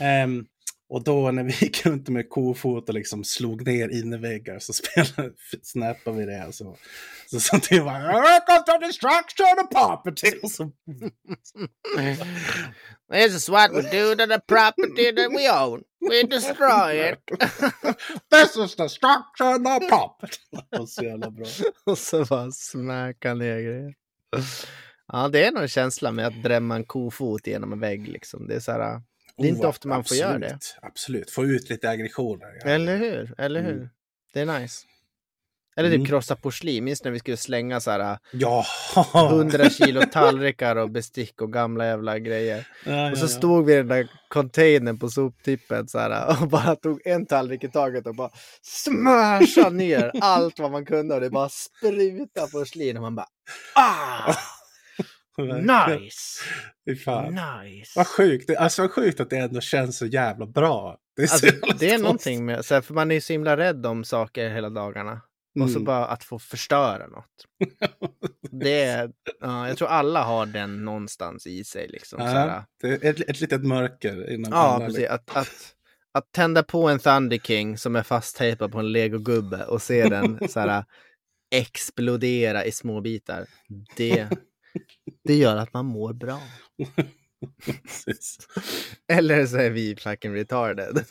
[0.00, 0.46] Ehm,
[0.88, 5.32] och då när vi gick runt med kofot och liksom slog ner inneväggar så spelade,
[5.62, 6.52] snappade vi det.
[6.52, 6.76] Så,
[7.26, 10.32] så sa till bara Welcome to destruction of property.
[10.42, 10.72] Och så,
[13.12, 15.82] This is what we do to the property that we own.
[16.10, 17.18] We destroy it.
[18.30, 20.38] This is destruction of property.
[20.70, 21.46] Det var så jävla bra.
[21.84, 23.94] Och så bara smäcka ner grejer.
[25.12, 28.46] Ja, det är nog en känsla med att drämma en kofot genom en vägg liksom.
[28.46, 29.02] Det är så här.
[29.38, 30.46] Det är inte ofta man får göra det.
[30.46, 32.46] absolut, Absolut, få ut lite aggressioner.
[32.64, 32.70] Ja.
[32.70, 33.34] Eller hur?
[33.38, 33.72] Eller hur?
[33.76, 33.88] Mm.
[34.34, 34.86] Det är nice.
[35.78, 36.06] Eller typ Mm.
[36.06, 36.84] krossa porslin.
[36.84, 38.64] Minns när vi skulle slänga så här Ja!
[39.14, 42.68] 100 kilo tallrikar och bestick och gamla jävla grejer.
[42.86, 46.48] Ja, Och så ja, stod vi i den där containern på soptippen så här, och
[46.48, 48.30] bara tog en tallrik i taget och bara
[48.62, 53.28] smashade ner allt vad man kunde och det bara sprutade porslin och man bara
[53.74, 54.34] ah,
[55.38, 56.42] nice,
[56.88, 57.38] Fy fan.
[57.64, 57.92] nice.
[57.96, 58.50] Vad sjukt.
[58.56, 60.98] Alltså vad sjukt att det ändå känns så jävla bra.
[61.16, 63.32] Det är, så Alltså, det är någonting med, så här, för man är ju så
[63.32, 65.20] himla rädd om saker hela dagarna.
[65.60, 65.84] Och så Mm.
[65.84, 67.46] bara att få förstöra något.
[68.50, 69.10] Det är,
[69.40, 71.88] ja, jag tror alla har den någonstans i sig.
[71.88, 72.22] Liksom.
[72.22, 74.98] Ja, det är ett, ett litet mörker inom Ja, precis.
[74.98, 75.14] liksom.
[75.14, 75.74] Att, att,
[76.12, 80.48] att tända på en Thunder King som är fasttejpad på en legogubbe och se den
[80.48, 80.84] så här,
[81.50, 83.46] explodera i små bitar.
[83.96, 84.28] Det,
[85.24, 86.40] det gör att man mår bra.
[89.08, 90.98] Eller så är vi fucking retarded.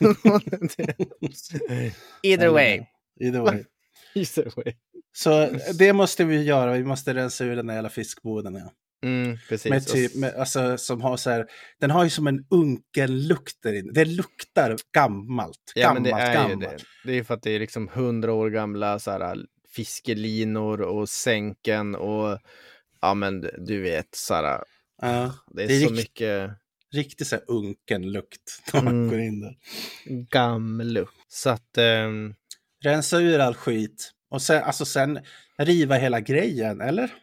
[2.22, 2.86] Either way.
[3.20, 3.64] Either way.
[4.14, 4.74] Either way.
[5.16, 6.72] Så det måste vi göra.
[6.72, 8.54] Vi måste rensa ur den där jävla fiskboden.
[8.54, 8.72] Ja.
[9.04, 9.70] Mm, precis.
[9.70, 11.46] Med typ, med, alltså, som har så här,
[11.80, 13.92] den har ju som en unken lukt där inne.
[13.92, 15.72] Det luktar gammalt.
[15.74, 16.62] Ja, men Gammalt, det är gammalt.
[16.62, 16.76] ju det.
[17.04, 19.36] Det är för att det är liksom hundra år gamla så här,
[19.76, 22.38] fiskelinor och sänken och
[23.06, 24.64] ja, men du vet, här,
[25.02, 26.50] Ja, det är, Det är så rikt- mycket
[26.94, 29.10] riktigt så här unken lukt när man Mm.
[29.10, 29.56] går in där.
[30.30, 31.06] gamlu.
[31.28, 32.34] Så att, ehm,
[32.84, 34.12] Rensa ur all skit.
[34.30, 35.18] Och sen, alltså sen
[35.58, 37.14] riva hela grejen, eller?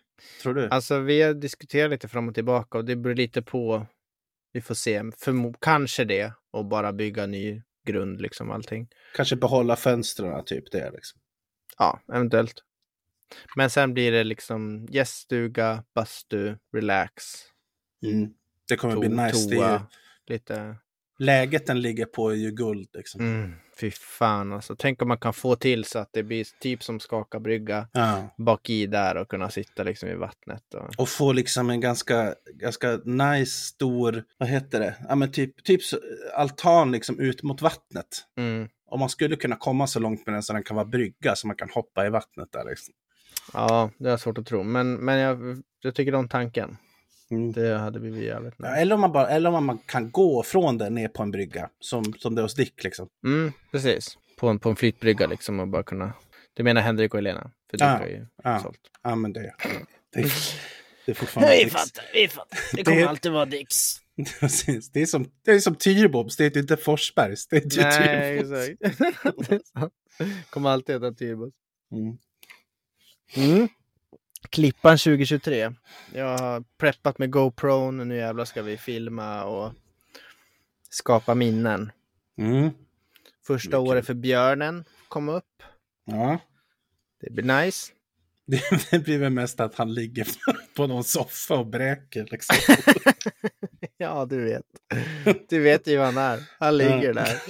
[0.41, 0.67] Tror du?
[0.69, 3.87] alltså vi har diskuterat lite fram och tillbaka och det beror lite på,
[4.53, 8.87] vi får se, Förmo- kanske det och bara bygga ny grund liksom allting.
[9.15, 10.91] Kanske behålla fönstren, typ det.
[10.91, 11.19] Liksom.
[11.77, 12.53] Ja, eventuellt.
[13.55, 17.23] Men sen blir det liksom gäststuga, bastu, relax,
[18.05, 18.29] Mm.
[18.69, 19.37] Det kommer to- bli nice.
[19.49, 19.87] Ju, toa,
[20.27, 20.75] lite
[21.19, 22.89] läget den ligger på är ju guld.
[22.93, 23.21] Liksom.
[23.21, 24.75] Mm, fy fan alltså.
[24.79, 28.35] Tänk om man kan få till så att det blir typ som skaka brygga Ja.
[28.37, 30.73] bak i där och kunna sitta liksom i vattnet.
[30.73, 30.89] Och...
[30.97, 34.95] Och få liksom en ganska, ganska nice stor, vad heter det?
[35.09, 35.81] Ja men typ, typ
[36.33, 38.07] altan liksom ut mot vattnet.
[38.37, 38.67] Mm.
[38.85, 41.47] Om man skulle kunna komma så långt med den så den kan vara brygga så
[41.47, 42.93] man kan hoppa i vattnet där liksom.
[43.53, 44.63] Ja, det är svårt att tro.
[44.63, 46.77] Men, men jag, jag tycker om tanken.
[47.31, 47.51] Mm.
[47.51, 50.77] Det hade vi jävligt Ja, eller, om man bara, eller om man kan gå från
[50.77, 53.07] det ner på en brygga, som, som det är hos Dick liksom.
[53.25, 54.17] Mm, precis.
[54.39, 56.13] På en, på en flytbrygga liksom och bara kunna...
[56.53, 57.51] Du menar Henrik och Helena?
[57.71, 58.59] För det Ja, har ju ja.
[58.59, 58.79] sålt.
[59.03, 59.53] Ja men det,
[60.13, 60.21] det,
[61.05, 61.65] det är fortfarande Dicks.
[62.13, 62.75] vi fattar.
[62.75, 63.75] Det kommer alltid vara Dicks.
[64.39, 64.91] Precis.
[64.91, 67.47] Det är som, det är som Tyrbobs, det är inte Forsbergs.
[67.47, 68.69] Det är Nej, Tyrbobs.
[68.69, 69.49] exakt.
[70.17, 70.29] Det.
[70.49, 71.53] Kommer alltid heta Tyrbos.
[71.91, 72.17] Mm.
[73.35, 73.67] Mm.
[74.49, 75.73] Klippan 2023.
[76.13, 77.91] Jag har preppat med GoPro.
[77.91, 79.73] Nu jävlar ska vi filma och
[80.89, 81.91] skapa minnen.
[82.37, 82.69] Mm.
[83.47, 85.63] Första är året för björnen kom upp.
[86.05, 86.39] Ja.
[87.21, 87.91] Det blir nice.
[88.91, 90.27] Det, blir väl mest att han ligger
[90.75, 92.55] på någon soffa och bräker liksom.
[93.97, 94.65] Ja, du vet.
[95.49, 96.43] Du vet ju vad han är.
[96.59, 97.41] Han ligger där.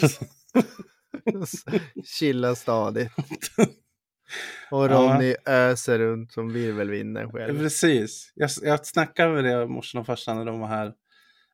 [2.05, 3.11] Chillar stadigt.
[4.71, 7.57] Och Ronny öser runt som virvelvinden själv.
[7.59, 8.31] Precis.
[8.35, 10.93] Jag, jag snackade med det morsan och farsan när de var här.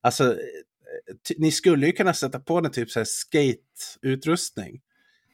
[0.02, 0.36] Alltså,
[1.28, 4.82] ty, ni skulle ju kunna sätta på en typ så här skate-utrustning.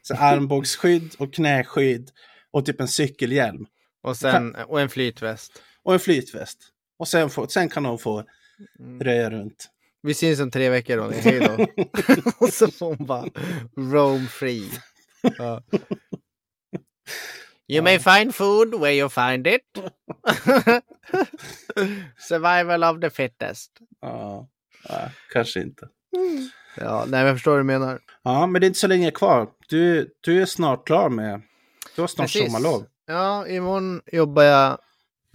[0.01, 2.11] Så armbågsskydd och knäskydd
[2.51, 3.65] och typ en cykelhjälm.
[4.01, 5.61] Och, sen, och en flytväst.
[5.83, 6.57] Och en flytväst.
[6.99, 8.23] Och sen, få, sen kan de få
[8.79, 9.01] Mm.
[9.01, 9.69] röja runt.
[10.01, 11.67] Vi syns om tre veckor Ronny, hej då.
[12.45, 13.29] och så får hon bara
[13.77, 14.71] roam free.
[15.37, 15.63] Ja.
[17.67, 19.61] You may find food where you find it.
[22.17, 23.71] Survival of the fittest.
[24.01, 24.47] Ja,
[24.89, 25.87] ja, kanske inte.
[26.77, 27.99] Ja, nej jag förstår vad du menar.
[28.23, 29.47] Ja, men det är inte så länge kvar.
[29.67, 31.41] Du, du är snart klar med...
[31.95, 32.85] Du har snart sommarlov.
[33.05, 34.77] Ja, imorgon jobbar jag.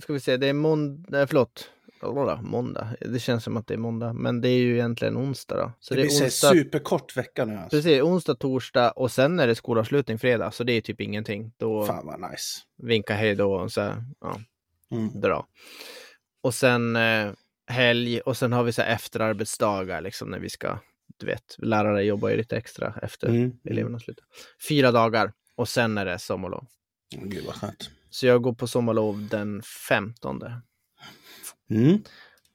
[0.02, 1.70] Ska vi se, det är måndag, förlåt.
[2.02, 2.88] Måndag, måndag.
[3.00, 5.72] Det känns som att det är måndag, men det är ju egentligen onsdag då.
[5.80, 7.76] Så det det, blir onsdag, superkort vecka nu alltså.
[7.76, 11.52] precis, onsdag, torsdag och sen är det skolavslutning fredag, så det är typ ingenting.
[11.56, 12.60] Då Fan vad nice.
[12.82, 14.40] vinka hej då och så här, ja,
[14.92, 15.20] Mm.
[15.20, 15.46] dra.
[16.42, 17.32] Och sen eh,
[17.66, 20.78] helg och sen har vi så här efterarbetsdagar liksom när vi ska,
[21.18, 23.52] du vet, lärare jobbar ju lite extra efter Mm.
[23.64, 24.24] eleverna slutar.
[24.68, 26.66] Fyra dagar och sen är det sommarlov.
[27.16, 27.90] Gud vad skönt.
[28.10, 30.42] Så jag går på sommarlov den 15.
[31.70, 32.02] Mm.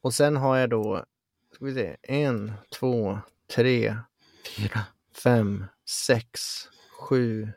[0.02, 1.06] Och sen har jag då,
[1.54, 3.20] ska vi se, en, två,
[3.56, 3.96] tre,
[4.58, 4.80] fyra,
[5.24, 6.42] fem, sex,
[7.00, 7.50] sju,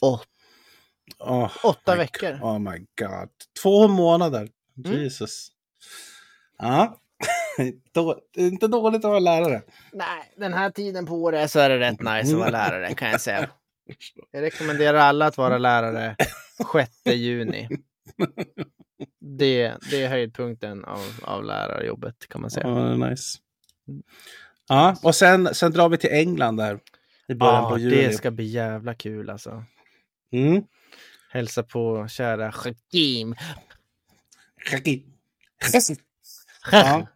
[0.00, 0.24] åtta,
[1.18, 2.32] Oh, åtta my veckor.
[2.42, 3.28] Oh my god.
[3.62, 4.48] Två månader.
[4.84, 5.00] Mm.
[5.02, 5.48] Jesus.
[6.58, 7.00] Ja.
[7.92, 9.62] Då- inte dåligt att vara lärare.
[9.92, 13.10] Nej, den här tiden på året så är det rätt nice att vara lärare kan
[13.10, 13.50] jag säga.
[14.30, 16.16] Jag rekommenderar alla att vara lärare
[16.72, 17.68] 6 juni.
[19.20, 22.68] Det, det är höjdpunkten av, av lärarjobbet kan man säga.
[22.68, 23.38] Ja, det är nice.
[24.68, 26.80] Ja, och sen, sen drar vi till England där.
[27.28, 27.96] I början Ja, på juli.
[28.06, 29.64] det ska bli jävla kul alltså.
[30.32, 30.62] Mm.
[31.30, 33.34] Hälsa på kära Hakim.
[36.72, 37.06] Ja,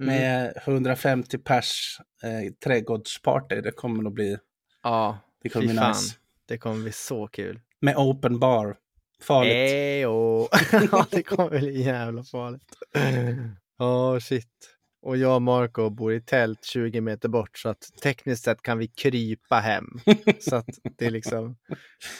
[0.00, 0.06] Mm.
[0.14, 3.60] med 150 pers eh, trädgårdsparty.
[3.60, 4.38] Det kommer att bli,
[4.82, 6.16] Ja, det kommer bli nice.
[6.46, 7.60] Det kommer bli så kul.
[7.80, 8.76] Med open bar.
[9.22, 9.54] Farligt.
[9.54, 10.48] Ejo.
[10.92, 12.62] ja, det kommer bli jävla farligt.
[13.78, 14.74] Ja, shit.
[15.02, 18.78] Och jag och Marco bor i tält 20 meter bort så att tekniskt sett kan
[18.78, 19.84] vi krypa hem.
[20.40, 20.66] så att
[20.98, 21.56] det är liksom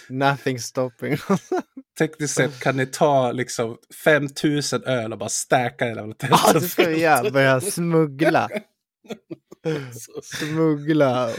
[0.08, 1.16] nothing stopping.
[1.98, 6.62] Tekniskt sett kan ni ta liksom 5000 öl och bara stäka jävla Ja, tältet.
[6.62, 7.30] så ska vi göra.
[7.30, 8.48] börja smuggla.
[10.22, 11.30] Smuggla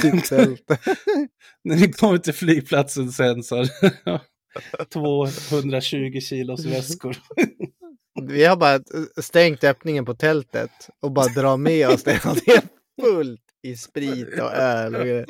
[0.00, 0.80] till tältet.
[1.64, 3.64] När ni kommer till flygplatsen sen så
[4.78, 7.16] har ni 220 kilos väskor.
[8.22, 8.80] Vi har bara
[9.22, 12.24] stängt öppningen på tältet och bara drar med oss det.
[12.24, 12.62] Och Det är
[13.02, 15.26] fullt i sprit och öl och grejer.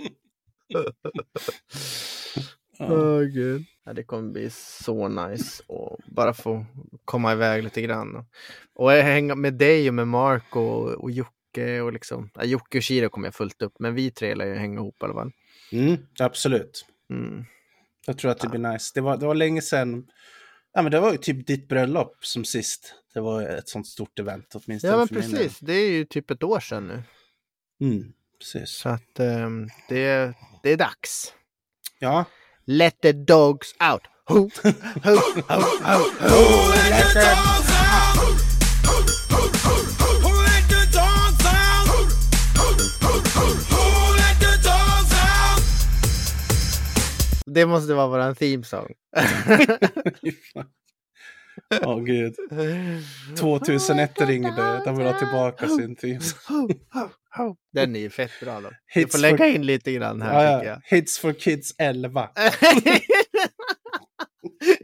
[2.79, 2.87] Ja.
[2.93, 3.65] Åh gud.
[3.85, 6.67] Ja, det kommer bli så nice att bara få
[7.05, 8.27] komma iväg lite grann.
[8.75, 12.31] Och jag hänga med dig och med Mark och, och Jocke och liksom.
[12.35, 14.97] Ja, Jocke och Shiro kommer jag fullt upp, men vi tre lär ju hänga ihop
[15.03, 15.33] i alla fall.
[15.73, 16.87] Mm, absolut.
[17.11, 17.45] Mm.
[18.07, 18.93] Jag tror att det blir nice.
[18.95, 20.07] Det var, det var länge sedan.
[20.75, 22.95] Ja, men det var ju typ ditt bröllop som sist.
[23.15, 25.59] Det var ett sånt stort event åtminstone Ja, men för min precis.
[25.59, 27.03] Det är ju typ ett år sedan nu.
[27.81, 28.71] Mm, precis.
[28.71, 31.33] Så att ehm, det, det är dags.
[31.99, 32.25] Ja,
[32.69, 34.03] Let the dogs out.
[34.27, 34.35] Ho,
[35.05, 35.17] ho,
[35.49, 36.73] ho, ho, ho.
[36.91, 38.36] Let the...
[47.57, 48.93] Det måste vara våran theme song.
[51.85, 52.35] Åh gud.
[53.39, 54.83] 2001 ringde.
[54.85, 55.97] De vill ha tillbaka sin
[56.49, 56.69] ho,
[57.37, 57.57] ho.
[57.73, 58.69] Den är ju fett bra då.
[58.71, 60.81] Du Hits får lägga for- in lite grann här Ja, ja.
[60.85, 62.31] Hits for Kids 11.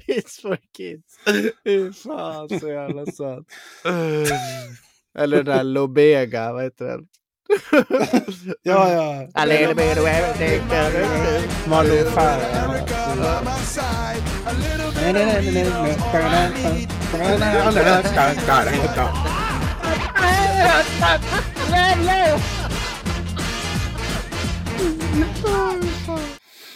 [0.07, 1.19] It's for kids.
[1.65, 3.45] Fy fan så jävla söt.
[5.19, 7.07] Eller den där Lobega, vad heter den?
[8.63, 9.29] Ja, ja.
[9.35, 10.63] A little bit of everything.
[11.69, 12.83] Malou Farah.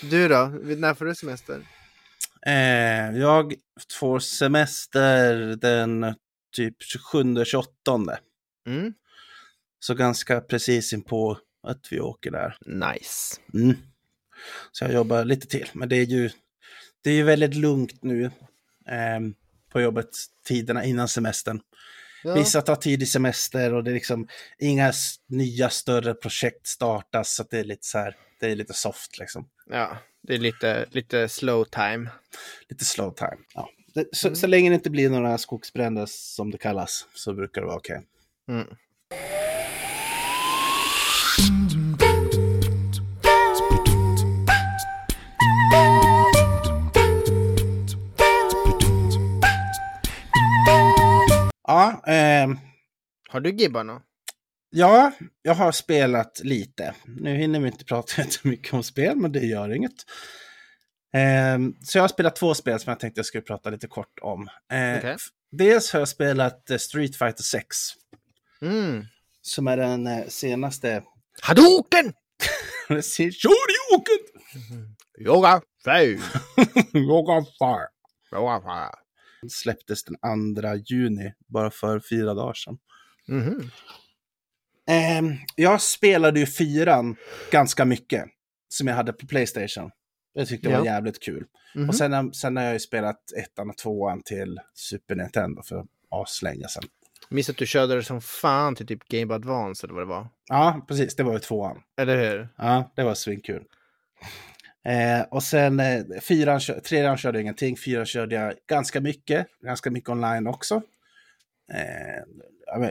[0.02, 0.52] Du då?
[0.76, 1.60] När får du semester?
[2.46, 3.54] Eh, jag
[3.98, 6.14] får semester den
[6.56, 6.76] typ
[7.12, 8.16] 27-28.
[8.66, 8.92] Mm.
[9.80, 12.56] Så ganska precis in på att vi åker där.
[12.66, 13.40] Nice.
[13.54, 13.76] Mm.
[14.72, 15.68] Så jag jobbar lite till.
[15.72, 16.30] Men det är ju,
[17.02, 18.24] det är ju väldigt lugnt nu
[18.88, 19.20] eh,
[19.72, 20.10] på jobbet
[20.44, 21.60] tiderna innan semestern.
[22.24, 22.34] Ja.
[22.34, 24.92] Vissa tar tidig semester och det är liksom inga
[25.26, 27.34] nya större projekt startas.
[27.34, 29.48] Så det är lite så här, det är lite soft liksom.
[29.66, 32.10] ja, det är lite, lite slow time.
[32.68, 33.38] Lite slow time.
[33.54, 33.70] Ja.
[33.94, 37.66] Det, så, så länge det inte blir några skogsbränder som det kallas så brukar det
[37.66, 38.02] vara okej.
[38.48, 38.66] Mm.
[51.66, 52.58] Ja, ehm,
[53.28, 54.02] Har du Gibbarna?
[54.70, 55.12] ja,
[55.42, 56.94] jag har spelat lite.
[57.06, 59.92] Nu hinner vi inte prata jättemycket om spel, men det gör inget.
[61.12, 64.18] Ehm, så jag har spelat två spel som jag tänkte jag skulle prata lite kort
[64.22, 64.48] om.
[64.72, 65.20] Eh, f-
[65.52, 67.76] Dels har jag spelat eh, Street Fighter 6,
[68.62, 69.04] Mm.
[69.42, 71.02] som är den eh, senaste...
[71.42, 72.12] Hadouken!
[72.88, 74.18] Shoryuken!
[75.26, 75.60] Yoga!
[75.84, 76.12] Fej!
[76.94, 77.88] Yoga Fire!
[78.34, 78.90] Yoga fire.
[79.50, 80.16] Släpptes den
[80.54, 82.78] 2 juni, bara för fyra dagar sedan.
[83.28, 83.70] Mhm.
[84.88, 87.16] Ehm, jag spelade ju fyran
[87.50, 88.24] ganska mycket,
[88.68, 89.90] som jag hade på Playstation.
[90.32, 90.92] Jag tyckte det var Ja.
[90.92, 91.44] jävligt kul.
[91.74, 91.88] Mhm.
[91.88, 96.68] Och sen, sen har jag ju spelat ettan och tvåan till Super Nintendo för aslänge
[96.68, 96.84] sedan.
[97.28, 100.28] Minns att du körde det som fan till typ Game Advance eller vad det var.
[100.48, 101.16] Ja, precis.
[101.16, 101.82] Det var ju tvåan.
[102.00, 102.48] Eller hur?
[102.56, 103.64] Ja, det var svinkul.
[104.84, 109.90] Eh, och sen eh, fyran, trean körde jag ingenting, fyran körde jag ganska mycket, ganska
[109.90, 110.82] mycket online också.
[111.72, 112.22] Eh,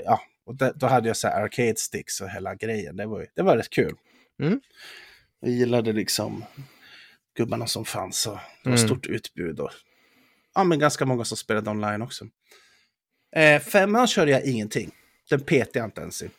[0.05, 3.41] ja, och då hade jag så här arcade sticks och hela grejen, det var, det
[3.41, 3.93] var rätt kul.
[4.41, 4.61] Mm.
[5.39, 6.45] Jag gillade liksom
[7.37, 8.87] gubbarna som fanns och det var Mm.
[8.87, 9.71] stort utbud och
[10.55, 12.25] ja, men ganska många som spelade online också.
[13.35, 14.91] Eh, femman körde jag ingenting,
[15.29, 16.29] den petade jag inte ens i.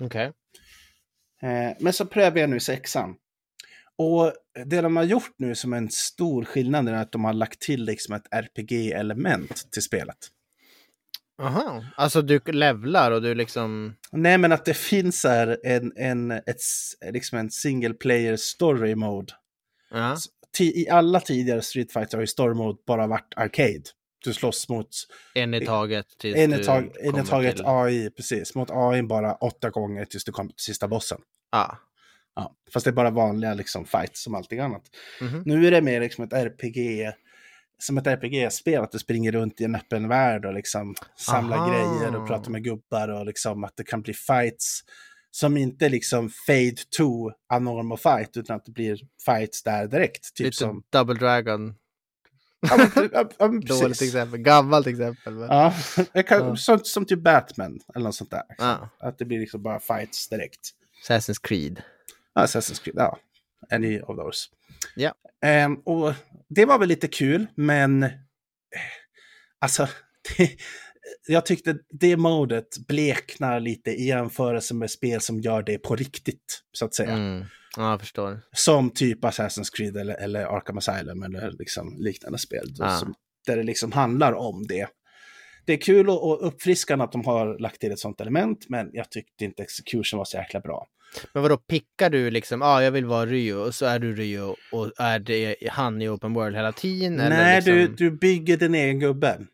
[0.00, 0.32] Okej.
[1.42, 3.14] Eh, men så prövar jag nu sexan.
[3.98, 4.32] Och
[4.64, 7.84] det de har gjort nu som en stor skillnad är att de har lagt till
[7.84, 10.16] liksom ett RPG-element till spelet.
[11.42, 11.84] Aha.
[11.96, 13.96] Alltså du levlar och du liksom...
[14.12, 16.60] Nej, men att det finns här en, en, ett,
[17.10, 19.32] liksom en single player story mode.
[19.90, 20.16] Ja.
[20.58, 23.82] Ti- I alla tidigare Street Fighter har ju story mode bara varit arcade.
[24.24, 24.88] Du slåss mot
[25.34, 28.54] En i taget tills en i tag- en i taget till- AI, precis.
[28.54, 31.18] Mot AI bara åtta gånger tills du kommer till sista bossen.
[31.52, 31.78] Ja.
[32.36, 34.82] Ja, fast det är bara vanliga liksom, fights som allting annat.
[35.20, 35.42] Mhm.
[35.46, 37.12] Nu är det mer liksom ett RPG,
[37.78, 41.68] som ett RPG-spel, att du springer runt i en öppen värld och liksom samlar Aha.
[41.70, 44.80] grejer och pratar med gubbar och liksom att det kan bli fights
[45.30, 50.34] som inte liksom fade to a normal fight, utan att det blir fights där direkt.
[50.34, 50.82] Typ Lite som...
[50.92, 51.74] Double Dragon.
[52.70, 54.40] Ja, men, typ- ja, ja, men Dåligt exempel.
[54.40, 55.34] Gammalt exempel.
[55.34, 55.48] Men...
[55.48, 55.74] Ja,
[56.26, 56.56] kan, Ja.
[56.56, 58.42] Som, som typ Batman eller något sånt där.
[58.58, 58.88] Ja.
[58.98, 60.70] Att det blir liksom bara fights direkt.
[61.08, 61.82] Assassin's Creed.
[62.34, 63.18] Ja, Assassin's Creed, ja.
[63.70, 64.48] Any of those.
[64.94, 65.14] Ja.
[65.44, 66.12] Ehm, och
[66.48, 68.10] det var väl lite kul, men eh,
[69.58, 69.88] alltså,
[70.36, 70.50] det,
[71.26, 76.62] jag tyckte det modet bleknar lite i jämförelse med spel som gör det på riktigt,
[76.72, 77.12] så att säga.
[77.12, 77.44] Mm.
[77.76, 78.40] Ja, jag förstår.
[78.52, 82.66] Som typ Assassin's Creed eller, eller Arkham Asylum eller liksom liknande spel.
[82.80, 82.96] Ah.
[82.96, 83.14] Som,
[83.46, 84.86] där det liksom handlar om det.
[85.66, 88.90] Det är kul och, och uppfriskande att de har lagt till ett sånt element, men
[88.92, 90.86] jag tyckte inte execution var så jäkla bra.
[91.32, 94.14] Men vadå, pickar du liksom, ja ah, jag vill vara Ryo och så är du
[94.14, 97.16] Ryo och är det han i Open World hela tiden?
[97.16, 97.74] Nej, liksom...
[97.74, 99.46] du, du bygger din egen gubbe.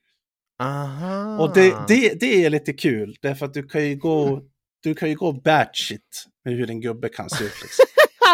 [0.58, 1.38] Aha.
[1.38, 4.42] Och det, det, det är lite kul, därför att du kan ju gå,
[4.82, 7.62] du kan ju gå batshit med hur en gubbe kan se ut.
[7.62, 7.84] Liksom.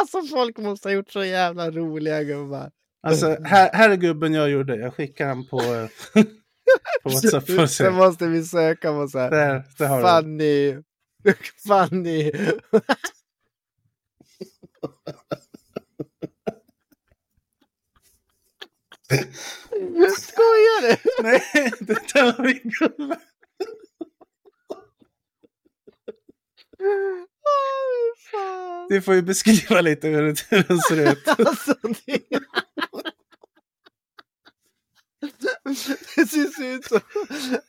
[0.01, 2.71] Alltså folk måste ha gjort så jävla roliga gubbar.
[3.03, 4.77] Alltså, här, här är gubben jag gjorde.
[4.77, 5.89] Jag skickar han på, eh,
[7.03, 7.85] på WhatsApp för att se.
[7.85, 9.31] Sen måste vi söka på så här.
[9.31, 10.23] Där, där har du.
[10.23, 10.83] Funny.
[11.67, 12.33] Funny.
[20.19, 21.23] Skojar du?
[21.23, 21.43] Nej,
[21.81, 23.19] det där var min gubbe.
[27.47, 28.86] Åh, fan.
[28.97, 31.29] Du får ju beskriva lite hur det- hur den ser ut.
[31.47, 32.21] Alltså det...
[36.17, 37.01] Det ser ut som...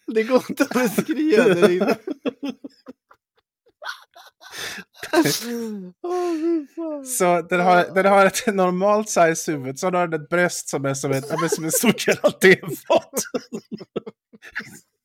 [0.08, 1.98] Det går inte att beskriva det.
[6.76, 7.06] fan.
[7.06, 10.86] Så den har, den har ett normalt size huvud, så har den ett bröst som
[10.86, 13.12] är som, ett, ja, som en stor gelatinfat.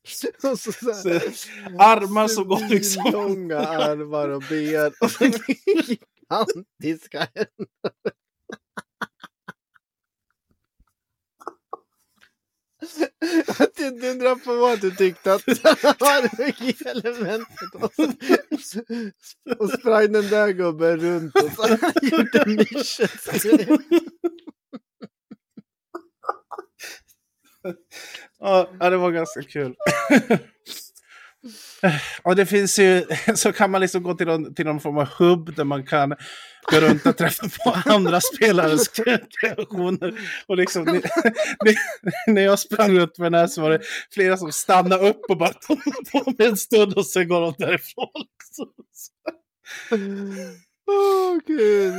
[0.07, 0.71] Så så
[1.79, 3.11] Armar som går liksom...
[3.13, 4.93] Långa armar och ben.
[6.41, 6.49] Och
[6.83, 7.57] gigantiska händer.
[13.59, 15.65] Att du inte undrar på att du tyckte att det
[16.01, 17.75] var RPG-elementet.
[17.81, 17.93] Och,
[18.61, 18.83] så-
[19.59, 21.69] och sprang den där gubben runt och så
[22.03, 23.79] gjorde.
[28.39, 29.75] Ja, ja, det var ganska kul.
[32.23, 35.09] Och det finns ju, så kan man liksom gå till någon, till någon form av
[35.09, 36.15] hubb där man kan
[36.71, 40.15] gå runt och träffa på andra spelares kreationer.
[40.47, 41.03] Och liksom, ni,
[41.65, 41.75] ni,
[42.27, 43.81] när jag sprang runt med den här så var det
[44.15, 45.83] flera som stannade upp och bara tog
[46.13, 48.09] på mig en stund och sen går de därifrån.
[48.39, 48.69] Liksom.
[50.87, 51.95] Åh, gud.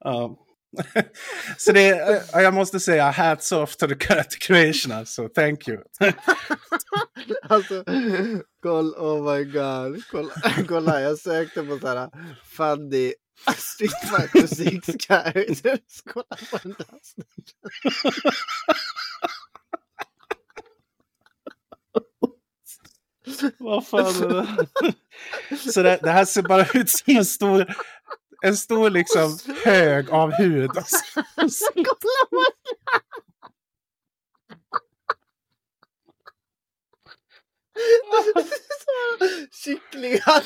[0.00, 0.45] Ja.
[1.58, 5.78] Så det, är- jag måste säga hats off to the character creation alltså, thank you.
[7.48, 7.84] Alltså,
[8.62, 10.02] kolla, oh my god.
[10.10, 10.32] Kolla,
[10.68, 12.10] kolla jag sökte på såhär
[12.56, 13.14] funny
[13.56, 14.46] Street Fighter
[14.86, 16.02] 6 characters.
[16.12, 16.86] Kolla på den där.
[23.58, 25.68] Vad fan är det?
[25.72, 27.74] Så det, det här ser bara ut som en stor,
[28.46, 30.70] en stor liksom hög av hud.
[39.64, 40.44] Kycklingar.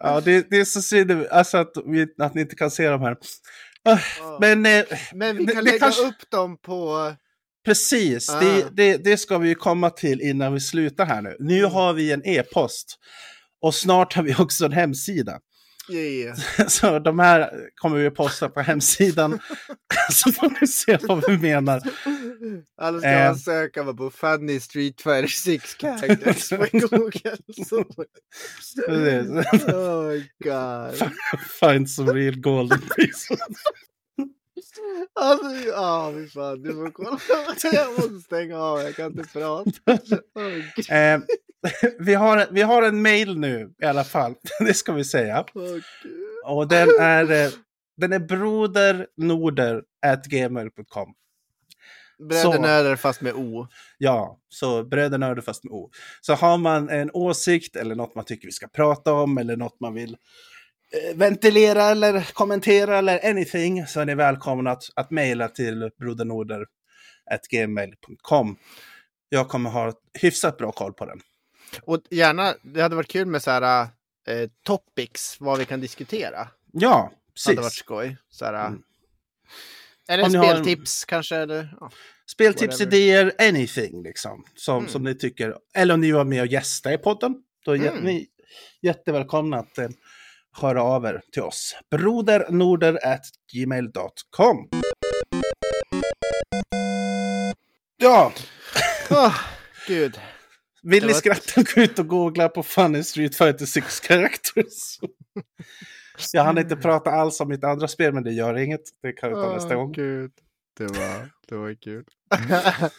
[0.00, 3.00] Ja, det, det är så synd alltså att, vi, att ni inte kan se de
[3.02, 3.16] här.
[3.84, 4.38] Ah, Ja.
[4.40, 7.12] Men, eh, Men vi kan lägga kanske- upp dem på
[7.66, 8.40] Precis, Ah.
[8.40, 11.36] det, det, det ska vi komma till innan vi slutar här nu.
[11.40, 11.70] Nu Mm.
[11.72, 12.98] har vi en e-post
[13.64, 15.40] och snart har vi också en hemsida.
[15.90, 16.36] Yeah.
[16.68, 19.38] Så de här kommer vi posta på hemsidan.
[20.12, 21.82] Så får ni se vad vi menar.
[22.80, 23.26] Alla ska Eh.
[23.26, 27.36] man söka på Funny Street Fighter 6 characters på Google.
[29.68, 31.10] Oh my god.
[31.60, 33.38] Find some real golden pieces.
[35.20, 36.62] Alltså, ja, fy fan.
[36.62, 37.18] Du får kolla.
[37.72, 38.80] Jag måste stänga av.
[38.80, 39.70] Jag kan inte prata.
[40.34, 40.96] Oh.
[40.96, 41.20] Eh,
[41.98, 44.34] vi, har, vi har en mail nu i alla fall.
[44.60, 45.44] Det ska vi säga.
[45.54, 45.82] Gud.
[46.44, 47.50] Och den är, eh,
[47.96, 51.14] den är brodernorder.gmail.com.
[52.18, 53.66] Bröder fast med O.
[53.98, 55.90] Ja, så brödernörder fast med O.
[56.20, 59.80] Så har man en åsikt eller något man tycker vi ska prata om eller något
[59.80, 60.16] man vill
[60.92, 68.56] eh, ventilera eller kommentera eller anything så är ni välkomna att, att mejla till brodernorder.gmail.com.
[69.28, 71.20] Jag kommer ha hyfsat bra koll på den.
[71.82, 73.82] Och gärna, det hade varit kul med så här
[74.28, 76.48] eh, topics, vad vi kan diskutera.
[76.72, 77.12] Ja,
[77.44, 77.78] Det hade varit precis.
[77.78, 78.16] skoj.
[78.30, 78.82] Så här, Mm.
[80.08, 81.36] Eller har en- speltips kanske.
[81.36, 81.90] Eller, ja.
[82.30, 82.96] Speltips, whatever.
[82.96, 84.44] idéer, anything liksom.
[84.54, 84.90] Som, Mm.
[84.90, 85.56] som ni tycker.
[85.74, 87.34] Eller om ni var med och gästa i podden.
[87.64, 88.04] Då är Mm.
[88.04, 88.26] ni
[88.82, 89.88] jättevälkomna att eh,
[90.60, 91.76] höra av er till oss.
[91.90, 94.68] brodernorder.gmail.com
[97.96, 98.32] Ja,
[99.10, 99.36] Åh,
[99.86, 100.20] gud.
[100.84, 104.98] Vill ni skratta gå ut och googla på Funny Street Fighter 6 Characters.
[106.32, 108.80] Jag hann inte prata alls om mitt andra spel, men det gör inget.
[109.02, 109.92] Det kan vi ta nästa Åh, gång.
[109.92, 110.32] Gud.
[110.78, 112.04] Det var, det var kul.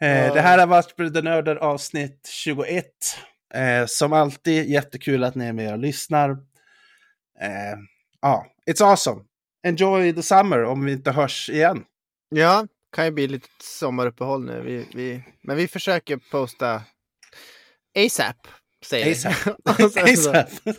[0.00, 2.84] Eh, det här har varit Bröder avsnitt 21.
[3.54, 6.30] Eh, som alltid, jättekul att ni är med och lyssnar.
[7.40, 7.78] Eh,
[8.20, 9.22] Ja, it's awesome.
[9.66, 11.84] Enjoy the summer om vi inte hörs igen.
[12.28, 14.60] ja, kan ju bli lite sommaruppehåll nu.
[14.60, 16.82] Vi, vi, men vi försöker posta
[17.98, 18.36] ASAP.
[18.84, 19.10] Säger.
[19.12, 19.96] ASAP.
[19.96, 20.48] ASAP.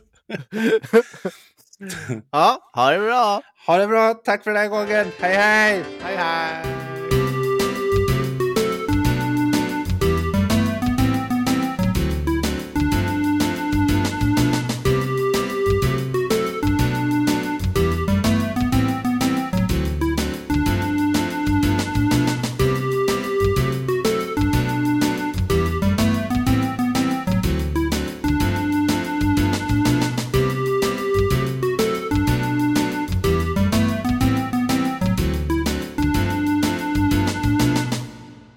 [2.31, 3.41] Ja, ha det bra.
[3.67, 5.07] Ha det bra, tack för den här gången.
[5.19, 5.83] Hej hej!
[6.01, 6.86] Hej hej.